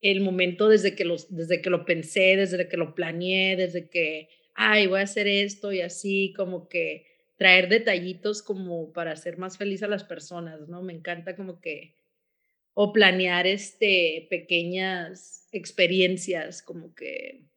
el 0.00 0.20
momento 0.20 0.68
desde 0.68 0.94
que, 0.94 1.04
los, 1.04 1.34
desde 1.34 1.60
que 1.60 1.68
lo 1.68 1.84
pensé, 1.84 2.36
desde 2.36 2.68
que 2.68 2.76
lo 2.76 2.94
planeé, 2.94 3.56
desde 3.56 3.90
que, 3.90 4.28
ay, 4.54 4.86
voy 4.86 5.00
a 5.00 5.04
hacer 5.04 5.26
esto 5.26 5.72
y 5.72 5.80
así, 5.80 6.32
como 6.34 6.68
que 6.68 7.04
traer 7.42 7.68
detallitos 7.68 8.40
como 8.40 8.92
para 8.92 9.10
hacer 9.10 9.36
más 9.36 9.58
feliz 9.58 9.82
a 9.82 9.88
las 9.88 10.04
personas, 10.04 10.68
¿no? 10.68 10.80
Me 10.80 10.92
encanta 10.92 11.34
como 11.34 11.60
que, 11.60 11.96
o 12.72 12.92
planear 12.92 13.48
este, 13.48 14.28
pequeñas 14.30 15.48
experiencias, 15.50 16.62
como 16.62 16.94
que, 16.94 17.48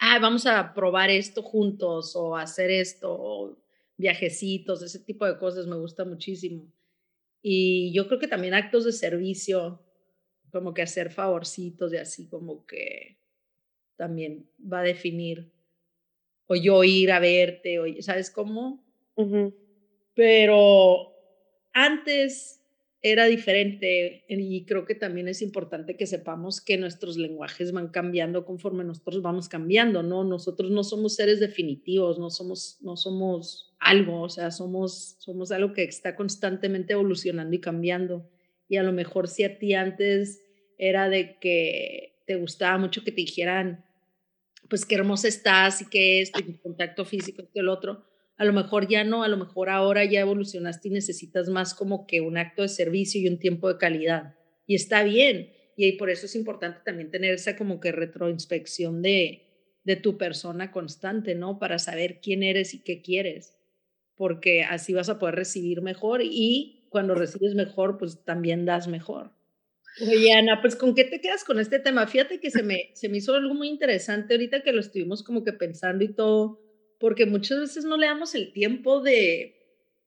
ah, 0.00 0.18
vamos 0.18 0.46
a 0.46 0.74
probar 0.74 1.10
esto 1.10 1.44
juntos 1.44 2.16
o 2.16 2.36
hacer 2.36 2.72
esto, 2.72 3.16
o 3.16 3.56
viajecitos, 3.96 4.82
ese 4.82 4.98
tipo 4.98 5.26
de 5.26 5.38
cosas 5.38 5.68
me 5.68 5.76
gusta 5.76 6.04
muchísimo. 6.04 6.66
Y 7.40 7.92
yo 7.92 8.08
creo 8.08 8.18
que 8.18 8.26
también 8.26 8.54
actos 8.54 8.84
de 8.84 8.90
servicio, 8.90 9.80
como 10.50 10.74
que 10.74 10.82
hacer 10.82 11.12
favorcitos 11.12 11.92
y 11.92 11.98
así, 11.98 12.28
como 12.28 12.66
que 12.66 13.20
también 13.94 14.50
va 14.60 14.80
a 14.80 14.90
definir. 14.90 15.52
O 16.48 16.56
yo 16.56 16.82
ir 16.82 17.12
a 17.12 17.20
verte, 17.20 17.78
o, 17.78 17.84
¿sabes 18.02 18.28
cómo? 18.32 18.87
Pero 20.14 21.12
antes 21.72 22.58
era 23.00 23.26
diferente 23.26 24.24
y 24.28 24.64
creo 24.64 24.84
que 24.84 24.94
también 24.94 25.28
es 25.28 25.40
importante 25.40 25.96
que 25.96 26.06
sepamos 26.06 26.60
que 26.60 26.78
nuestros 26.78 27.16
lenguajes 27.16 27.70
van 27.72 27.88
cambiando 27.88 28.44
conforme 28.44 28.82
nosotros 28.82 29.22
vamos 29.22 29.48
cambiando, 29.48 30.02
¿no? 30.02 30.24
Nosotros 30.24 30.70
no 30.70 30.82
somos 30.82 31.14
seres 31.14 31.38
definitivos, 31.38 32.18
no 32.18 32.30
somos, 32.30 32.78
no 32.80 32.96
somos 32.96 33.76
algo, 33.78 34.22
o 34.22 34.28
sea, 34.28 34.50
somos, 34.50 35.16
somos 35.18 35.52
algo 35.52 35.72
que 35.72 35.84
está 35.84 36.16
constantemente 36.16 36.94
evolucionando 36.94 37.54
y 37.54 37.60
cambiando. 37.60 38.28
Y 38.68 38.76
a 38.76 38.82
lo 38.82 38.92
mejor 38.92 39.28
si 39.28 39.44
a 39.44 39.58
ti 39.58 39.74
antes 39.74 40.42
era 40.76 41.08
de 41.08 41.38
que 41.38 42.22
te 42.26 42.36
gustaba 42.36 42.78
mucho 42.78 43.04
que 43.04 43.12
te 43.12 43.20
dijeran, 43.20 43.84
pues 44.68 44.84
qué 44.84 44.96
hermosa 44.96 45.28
estás 45.28 45.82
y 45.82 45.88
qué 45.88 46.20
es, 46.20 46.32
tu 46.32 46.60
contacto 46.60 47.04
físico, 47.04 47.44
que 47.52 47.60
el 47.60 47.68
otro, 47.68 48.04
a 48.38 48.44
lo 48.44 48.52
mejor 48.52 48.88
ya 48.88 49.02
no, 49.02 49.24
a 49.24 49.28
lo 49.28 49.36
mejor 49.36 49.68
ahora 49.68 50.04
ya 50.04 50.20
evolucionaste 50.20 50.88
y 50.88 50.92
necesitas 50.92 51.48
más 51.48 51.74
como 51.74 52.06
que 52.06 52.20
un 52.20 52.38
acto 52.38 52.62
de 52.62 52.68
servicio 52.68 53.20
y 53.20 53.26
un 53.28 53.40
tiempo 53.40 53.68
de 53.68 53.78
calidad. 53.78 54.36
Y 54.64 54.76
está 54.76 55.02
bien. 55.02 55.52
Y 55.76 55.92
por 55.92 56.08
eso 56.08 56.26
es 56.26 56.36
importante 56.36 56.80
también 56.84 57.10
tener 57.10 57.34
esa 57.34 57.56
como 57.56 57.80
que 57.80 57.90
retroinspección 57.90 59.02
de, 59.02 59.80
de 59.82 59.96
tu 59.96 60.16
persona 60.18 60.70
constante, 60.70 61.34
¿no? 61.34 61.58
Para 61.58 61.80
saber 61.80 62.20
quién 62.20 62.44
eres 62.44 62.74
y 62.74 62.82
qué 62.84 63.02
quieres. 63.02 63.58
Porque 64.14 64.62
así 64.62 64.94
vas 64.94 65.08
a 65.08 65.18
poder 65.18 65.34
recibir 65.34 65.82
mejor 65.82 66.20
y 66.22 66.86
cuando 66.90 67.16
recibes 67.16 67.56
mejor, 67.56 67.98
pues 67.98 68.24
también 68.24 68.64
das 68.64 68.86
mejor. 68.86 69.32
Oye, 70.00 70.32
Ana, 70.32 70.60
pues 70.60 70.76
¿con 70.76 70.94
qué 70.94 71.02
te 71.02 71.20
quedas 71.20 71.42
con 71.42 71.58
este 71.58 71.80
tema? 71.80 72.06
Fíjate 72.06 72.38
que 72.38 72.52
se 72.52 72.62
me, 72.62 72.90
se 72.94 73.08
me 73.08 73.18
hizo 73.18 73.34
algo 73.34 73.52
muy 73.54 73.68
interesante 73.68 74.34
ahorita 74.34 74.62
que 74.62 74.72
lo 74.72 74.80
estuvimos 74.80 75.24
como 75.24 75.42
que 75.42 75.52
pensando 75.52 76.04
y 76.04 76.14
todo 76.14 76.67
porque 76.98 77.26
muchas 77.26 77.60
veces 77.60 77.84
no 77.84 77.96
le 77.96 78.06
damos 78.06 78.34
el 78.34 78.52
tiempo 78.52 79.00
de, 79.00 79.56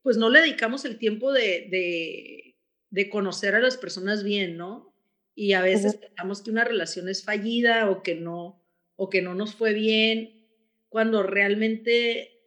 pues 0.04 0.18
no 0.18 0.30
le 0.30 0.42
dedicamos 0.42 0.86
el 0.86 0.98
tiempo 0.98 1.32
de, 1.32 1.68
de, 1.70 2.58
de 2.90 3.10
conocer 3.10 3.56
a 3.56 3.62
las 3.62 3.78
personas 3.78 4.24
bien, 4.24 4.58
¿no? 4.58 4.94
Y 5.34 5.54
a 5.54 5.62
veces 5.62 5.96
pensamos 5.96 6.42
que 6.42 6.52
una 6.52 6.66
relación 6.66 7.08
es 7.08 7.24
fallida 7.24 7.90
o 7.90 8.04
que 8.04 8.16
no, 8.16 8.62
o 8.96 9.10
que 9.10 9.22
no 9.22 9.34
nos 9.34 9.56
fue 9.56 9.74
bien, 9.74 10.42
cuando 10.90 11.24
realmente 11.24 12.42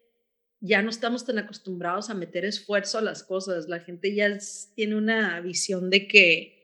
ya 0.60 0.82
no 0.82 0.90
estamos 0.90 1.24
tan 1.24 1.38
acostumbrados 1.38 2.10
a 2.10 2.14
meter 2.14 2.44
esfuerzo 2.44 2.98
a 2.98 3.02
las 3.02 3.22
cosas. 3.22 3.68
La 3.68 3.80
gente 3.80 4.14
ya 4.14 4.38
tiene 4.74 4.96
una 4.96 5.40
visión 5.40 5.90
de 5.90 6.06
que 6.06 6.54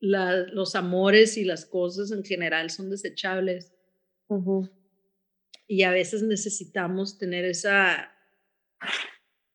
los 0.00 0.74
amores 0.74 1.36
y 1.36 1.44
las 1.44 1.64
cosas 1.64 2.12
en 2.12 2.24
general 2.24 2.70
son 2.70 2.90
desechables 2.90 3.72
y 5.66 5.82
a 5.82 5.90
veces 5.90 6.22
necesitamos 6.22 7.18
tener 7.18 7.44
esa, 7.44 8.12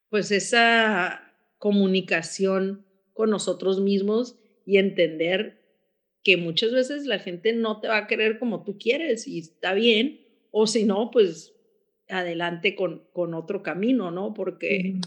pues 0.10 0.32
esa 0.32 1.36
comunicación 1.58 2.86
con 3.14 3.30
nosotros 3.30 3.80
mismos 3.80 4.38
y 4.66 4.78
entender 4.78 5.62
que 6.24 6.38
muchas 6.38 6.72
veces 6.72 7.06
la 7.06 7.20
gente 7.20 7.54
no 7.54 7.80
te 7.80 7.88
va 7.88 7.98
a 7.98 8.08
querer 8.08 8.40
como 8.40 8.64
tú 8.64 8.78
quieres 8.78 9.28
y 9.28 9.40
está 9.40 9.74
bien, 9.74 10.22
o 10.52 10.68
si 10.68 10.84
no, 10.84 11.12
pues 11.12 11.56
adelante 12.10 12.76
con, 12.76 13.08
con 13.14 13.34
otro 13.34 13.64
camino, 13.64 14.12
¿no? 14.12 14.34
Porque 14.34 15.00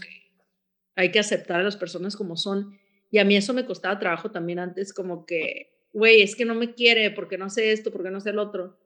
hay 0.95 1.11
que 1.11 1.19
aceptar 1.19 1.59
a 1.59 1.63
las 1.63 1.77
personas 1.77 2.15
como 2.15 2.35
son. 2.35 2.79
Y 3.11 3.19
a 3.19 3.25
mí 3.25 3.35
eso 3.35 3.53
me 3.53 3.65
costaba 3.65 3.99
trabajo 3.99 4.31
también 4.31 4.59
antes, 4.59 4.91
como 4.91 5.25
que, 5.25 5.87
güey, 5.93 6.21
es 6.21 6.35
que 6.35 6.45
no 6.45 6.55
me 6.55 6.73
quiere, 6.73 7.11
porque 7.11 7.37
no 7.37 7.49
sé 7.49 7.71
esto, 7.71 7.91
porque 7.91 8.09
no 8.09 8.19
sé 8.19 8.31
el 8.31 8.39
otro 8.39 8.77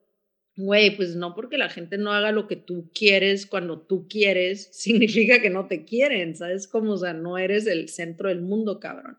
güey, 0.60 0.96
pues 0.98 1.16
no 1.16 1.36
porque 1.36 1.58
la 1.58 1.70
gente 1.70 1.98
no 1.98 2.12
haga 2.12 2.34
lo 2.34 2.46
que 2.46 2.58
tú 2.58 2.92
quieres 2.94 3.46
cuando 3.46 3.80
tú 3.80 4.08
quieres, 4.10 4.70
significa 4.74 5.42
que 5.42 5.50
no 5.50 5.68
te 5.68 5.86
quieren, 5.86 6.36
¿sabes? 6.36 6.68
Como, 6.68 6.94
o 6.94 6.98
sea, 6.98 7.14
no 7.14 7.38
eres 7.38 7.66
el 7.66 7.88
centro 7.88 8.28
del 8.28 8.42
mundo, 8.42 8.80
cabrón. 8.80 9.18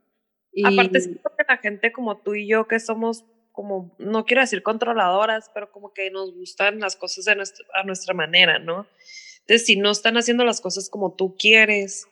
Y... 0.52 0.66
Aparte, 0.66 1.00
siento 1.00 1.30
que 1.36 1.44
la 1.48 1.56
gente 1.56 1.92
como 1.92 2.20
tú 2.20 2.34
y 2.34 2.46
yo, 2.46 2.68
que 2.68 2.78
somos 2.78 3.24
como, 3.52 3.94
no 3.98 4.24
quiero 4.26 4.42
decir 4.42 4.62
controladoras, 4.62 5.50
pero 5.54 5.72
como 5.72 5.92
que 5.92 6.10
nos 6.10 6.34
gustan 6.34 6.78
las 6.78 6.96
cosas 6.96 7.24
de 7.24 7.36
nuestra, 7.36 7.64
a 7.74 7.84
nuestra 7.84 8.14
manera, 8.14 8.58
¿no? 8.58 8.86
Entonces, 9.40 9.66
si 9.66 9.76
no 9.76 9.90
están 9.90 10.16
haciendo 10.16 10.44
las 10.44 10.60
cosas 10.60 10.90
como 10.90 11.14
tú 11.14 11.36
quieres, 11.38 12.06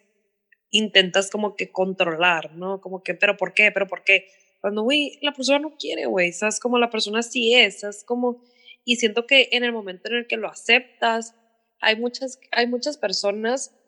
intentas 0.71 1.31
como 1.31 1.55
que 1.55 1.71
controlar, 1.71 2.55
¿no? 2.55 2.81
Como 2.81 3.03
que, 3.03 3.15
pero 3.15 3.37
¿por 3.37 3.53
qué? 3.53 3.71
¿Pero 3.73 3.87
por 3.87 4.05
qué? 4.05 4.27
Cuando, 4.61 4.83
güey, 4.83 5.19
la 5.23 5.33
persona 5.33 5.59
no 5.59 5.77
quiere, 5.79 6.07
güey, 6.07 6.33
¿sabes? 6.33 6.59
Como 6.59 6.79
la 6.79 6.91
persona 6.91 7.23
sí 7.23 7.55
es, 7.55 7.81
¿sabes? 7.81 8.05
Como 8.05 8.43
y 8.89 8.97
siento 8.97 9.27
que 9.27 9.51
en 9.53 9.65
el 9.65 9.73
momento 9.73 10.09
en 10.09 10.17
el 10.17 10.27
que 10.27 10.39
lo 10.39 10.49
aceptas, 10.49 11.35
hay 11.79 11.97
muchas, 11.97 12.41
hay 12.53 12.67
muchas 12.67 12.97
personas 12.97 13.79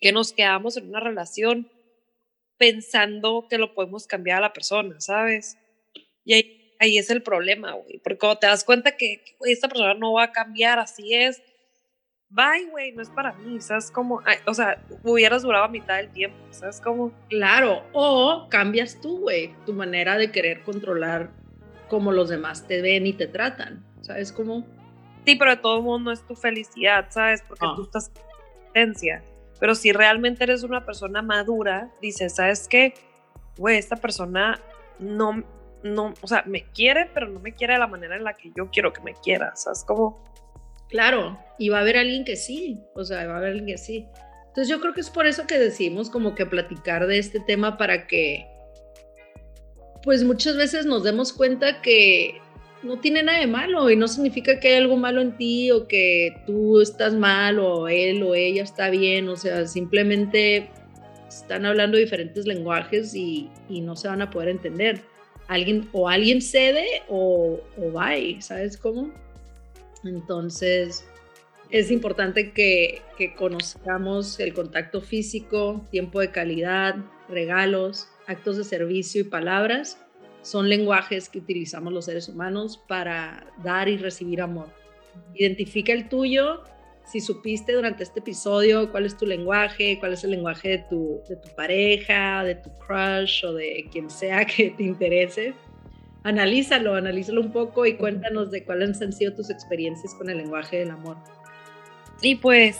que 0.00 0.12
nos 0.12 0.32
quedamos 0.32 0.76
en 0.76 0.88
una 0.88 1.00
relación 1.00 1.68
pensando 2.56 3.48
que 3.50 3.58
lo 3.58 3.74
podemos 3.74 4.06
cambiar 4.06 4.38
a 4.38 4.42
la 4.42 4.52
persona, 4.52 5.00
¿sabes? 5.00 5.58
Y 6.24 6.34
ahí, 6.34 6.76
ahí 6.78 6.96
es 6.96 7.10
el 7.10 7.24
problema, 7.24 7.72
güey, 7.72 7.98
porque 8.04 8.18
cuando 8.18 8.38
te 8.38 8.46
das 8.46 8.62
cuenta 8.62 8.96
que, 8.96 9.36
esta 9.46 9.66
persona 9.66 9.94
no 9.94 10.12
va 10.12 10.22
a 10.22 10.32
cambiar, 10.32 10.78
así 10.78 11.12
es, 11.12 11.42
bye, 12.28 12.66
güey, 12.70 12.92
no 12.92 13.02
es 13.02 13.10
para 13.10 13.32
mí, 13.32 13.60
¿sabes? 13.60 13.90
Como, 13.90 14.22
o 14.46 14.54
sea, 14.54 14.80
hubieras 15.02 15.42
durado 15.42 15.64
a 15.64 15.68
mitad 15.68 15.96
del 15.96 16.12
tiempo, 16.12 16.38
¿sabes? 16.52 16.80
Como... 16.80 17.10
Claro, 17.28 17.84
o 17.92 18.46
cambias 18.48 19.00
tú, 19.00 19.22
güey, 19.22 19.56
tu 19.66 19.72
manera 19.72 20.16
de 20.16 20.30
querer 20.30 20.62
controlar 20.62 21.32
cómo 21.88 22.12
los 22.12 22.28
demás 22.28 22.68
te 22.68 22.80
ven 22.80 23.08
y 23.08 23.12
te 23.12 23.26
tratan. 23.26 23.92
¿Sabes 24.04 24.32
cómo? 24.32 24.64
Sí, 25.26 25.36
pero 25.36 25.50
de 25.50 25.56
todo 25.56 25.82
mundo 25.82 26.12
es 26.12 26.24
tu 26.26 26.34
felicidad, 26.34 27.06
¿sabes? 27.10 27.42
Porque 27.46 27.66
tú 27.74 27.82
ah. 27.82 27.84
estás 27.84 28.12
en 28.74 28.92
Pero 29.58 29.74
si 29.74 29.92
realmente 29.92 30.44
eres 30.44 30.62
una 30.62 30.84
persona 30.84 31.22
madura, 31.22 31.90
dices, 32.02 32.34
¿sabes 32.34 32.68
qué? 32.68 32.94
Güey, 33.56 33.78
esta 33.78 33.96
persona 33.96 34.60
no, 34.98 35.42
no, 35.82 36.12
o 36.20 36.26
sea, 36.26 36.44
me 36.46 36.64
quiere, 36.70 37.08
pero 37.14 37.28
no 37.28 37.40
me 37.40 37.54
quiere 37.54 37.74
de 37.74 37.78
la 37.78 37.86
manera 37.86 38.16
en 38.16 38.24
la 38.24 38.34
que 38.34 38.52
yo 38.54 38.68
quiero 38.70 38.92
que 38.92 39.00
me 39.00 39.14
quiera, 39.14 39.54
¿sabes 39.56 39.84
cómo? 39.86 40.22
Claro, 40.88 41.38
y 41.58 41.70
va 41.70 41.78
a 41.78 41.80
haber 41.80 41.96
alguien 41.96 42.24
que 42.24 42.36
sí, 42.36 42.80
o 42.94 43.04
sea, 43.04 43.26
va 43.26 43.34
a 43.34 43.36
haber 43.38 43.50
alguien 43.50 43.66
que 43.66 43.78
sí. 43.78 44.06
Entonces 44.48 44.68
yo 44.68 44.80
creo 44.80 44.92
que 44.92 45.00
es 45.00 45.10
por 45.10 45.26
eso 45.26 45.46
que 45.46 45.58
decimos 45.58 46.10
como 46.10 46.34
que 46.34 46.46
platicar 46.46 47.06
de 47.06 47.18
este 47.18 47.40
tema 47.40 47.78
para 47.78 48.06
que, 48.06 48.46
pues 50.02 50.22
muchas 50.24 50.56
veces 50.56 50.84
nos 50.84 51.02
demos 51.02 51.32
cuenta 51.32 51.80
que 51.80 52.40
no 52.84 53.00
tiene 53.00 53.22
nada 53.22 53.40
de 53.40 53.46
malo 53.46 53.90
y 53.90 53.96
no 53.96 54.06
significa 54.06 54.60
que 54.60 54.68
hay 54.68 54.74
algo 54.74 54.96
malo 54.96 55.20
en 55.20 55.36
ti 55.36 55.70
o 55.70 55.88
que 55.88 56.36
tú 56.46 56.80
estás 56.80 57.14
mal 57.14 57.58
o 57.58 57.88
él 57.88 58.22
o 58.22 58.34
ella 58.34 58.62
está 58.62 58.90
bien, 58.90 59.28
o 59.28 59.36
sea, 59.36 59.66
simplemente 59.66 60.70
están 61.28 61.64
hablando 61.64 61.96
diferentes 61.96 62.46
lenguajes 62.46 63.14
y, 63.14 63.50
no 63.68 63.96
se 63.96 64.08
van 64.08 64.22
a 64.22 64.30
poder 64.30 64.50
entender. 64.50 65.00
Alguien 65.48 65.88
o 65.92 66.08
alguien 66.08 66.40
cede 66.40 67.02
o, 67.08 67.60
o 67.76 67.90
bye, 67.90 68.40
¿sabes 68.40 68.76
cómo? 68.76 69.10
Entonces, 70.04 71.04
es 71.70 71.90
importante 71.90 72.52
que, 72.52 73.02
que 73.16 73.34
conozcamos 73.34 74.38
el 74.40 74.54
contacto 74.54 75.00
físico, 75.00 75.86
tiempo 75.90 76.20
de 76.20 76.30
calidad, 76.30 76.96
regalos, 77.28 78.08
actos 78.26 78.56
de 78.56 78.64
servicio 78.64 79.22
y 79.22 79.24
palabras 79.24 79.98
son 80.44 80.68
lenguajes 80.68 81.28
que 81.28 81.38
utilizamos 81.38 81.92
los 81.92 82.04
seres 82.04 82.28
humanos 82.28 82.82
para 82.86 83.46
dar 83.62 83.88
y 83.88 83.96
recibir 83.96 84.42
amor. 84.42 84.68
Identifica 85.34 85.92
el 85.92 86.08
tuyo. 86.08 86.62
Si 87.06 87.20
supiste 87.20 87.72
durante 87.72 88.02
este 88.02 88.20
episodio 88.20 88.90
cuál 88.90 89.06
es 89.06 89.16
tu 89.16 89.26
lenguaje, 89.26 89.98
cuál 89.98 90.12
es 90.12 90.24
el 90.24 90.32
lenguaje 90.32 90.68
de 90.68 90.78
tu, 90.78 91.20
de 91.28 91.36
tu 91.36 91.48
pareja, 91.54 92.44
de 92.44 92.56
tu 92.56 92.70
crush 92.78 93.44
o 93.44 93.54
de 93.54 93.86
quien 93.90 94.10
sea 94.10 94.44
que 94.44 94.70
te 94.70 94.82
interese, 94.82 95.54
analízalo, 96.24 96.94
analízalo 96.94 97.40
un 97.40 97.52
poco 97.52 97.86
y 97.86 97.96
cuéntanos 97.96 98.50
de 98.50 98.64
cuáles 98.64 99.00
han 99.00 99.12
sido 99.12 99.34
tus 99.34 99.50
experiencias 99.50 100.14
con 100.14 100.28
el 100.28 100.38
lenguaje 100.38 100.78
del 100.78 100.90
amor. 100.90 101.16
Y 102.22 102.36
pues 102.36 102.78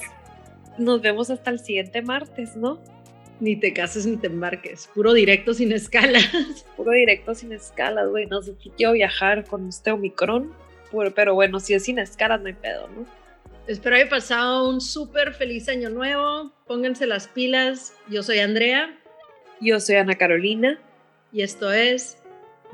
nos 0.79 1.01
vemos 1.01 1.31
hasta 1.31 1.51
el 1.51 1.61
siguiente 1.61 2.03
martes, 2.03 2.57
¿no? 2.57 2.81
Ni 3.41 3.57
te 3.57 3.73
cases 3.73 4.07
ni 4.07 4.17
te 4.17 4.29
embarques, 4.29 4.89
puro 4.95 5.13
directo 5.13 5.55
sin 5.55 5.73
escalas. 5.73 6.25
Puro 6.77 6.93
directo 6.93 7.35
sin 7.35 7.53
escalas, 7.53 8.09
güey. 8.09 8.27
No 8.27 8.43
sé 8.43 8.55
si 8.61 8.71
quiero 8.71 8.93
viajar 8.93 9.45
con 9.45 9.69
este 9.69 9.91
Omicron, 9.91 10.53
pero 11.15 11.35
bueno, 11.35 11.61
si 11.61 11.75
es 11.75 11.85
sin 11.85 11.99
escalas 11.99 12.41
no 12.41 12.47
hay 12.47 12.53
pedo, 12.55 12.89
¿no? 12.89 13.07
Espero 13.67 13.97
haya 13.97 14.09
pasado 14.09 14.69
un 14.69 14.81
súper 14.81 15.33
feliz 15.33 15.69
año 15.69 15.89
nuevo. 15.89 16.53
Pónganse 16.67 17.07
las 17.07 17.29
pilas. 17.29 17.95
Yo 18.09 18.23
soy 18.23 18.41
Andrea. 18.41 18.95
Yo 19.61 19.81
soy 19.81 19.97
Ana 19.97 20.17
Carolina. 20.17 20.79
Y 21.33 21.43
esto 21.43 21.73
es 21.73 22.19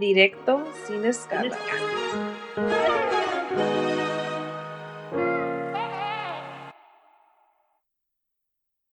Directo 0.01 0.65
sin 0.87 1.05
escalas. 1.05 1.53
Sin 1.53 2.65
escalas. 2.65 3.10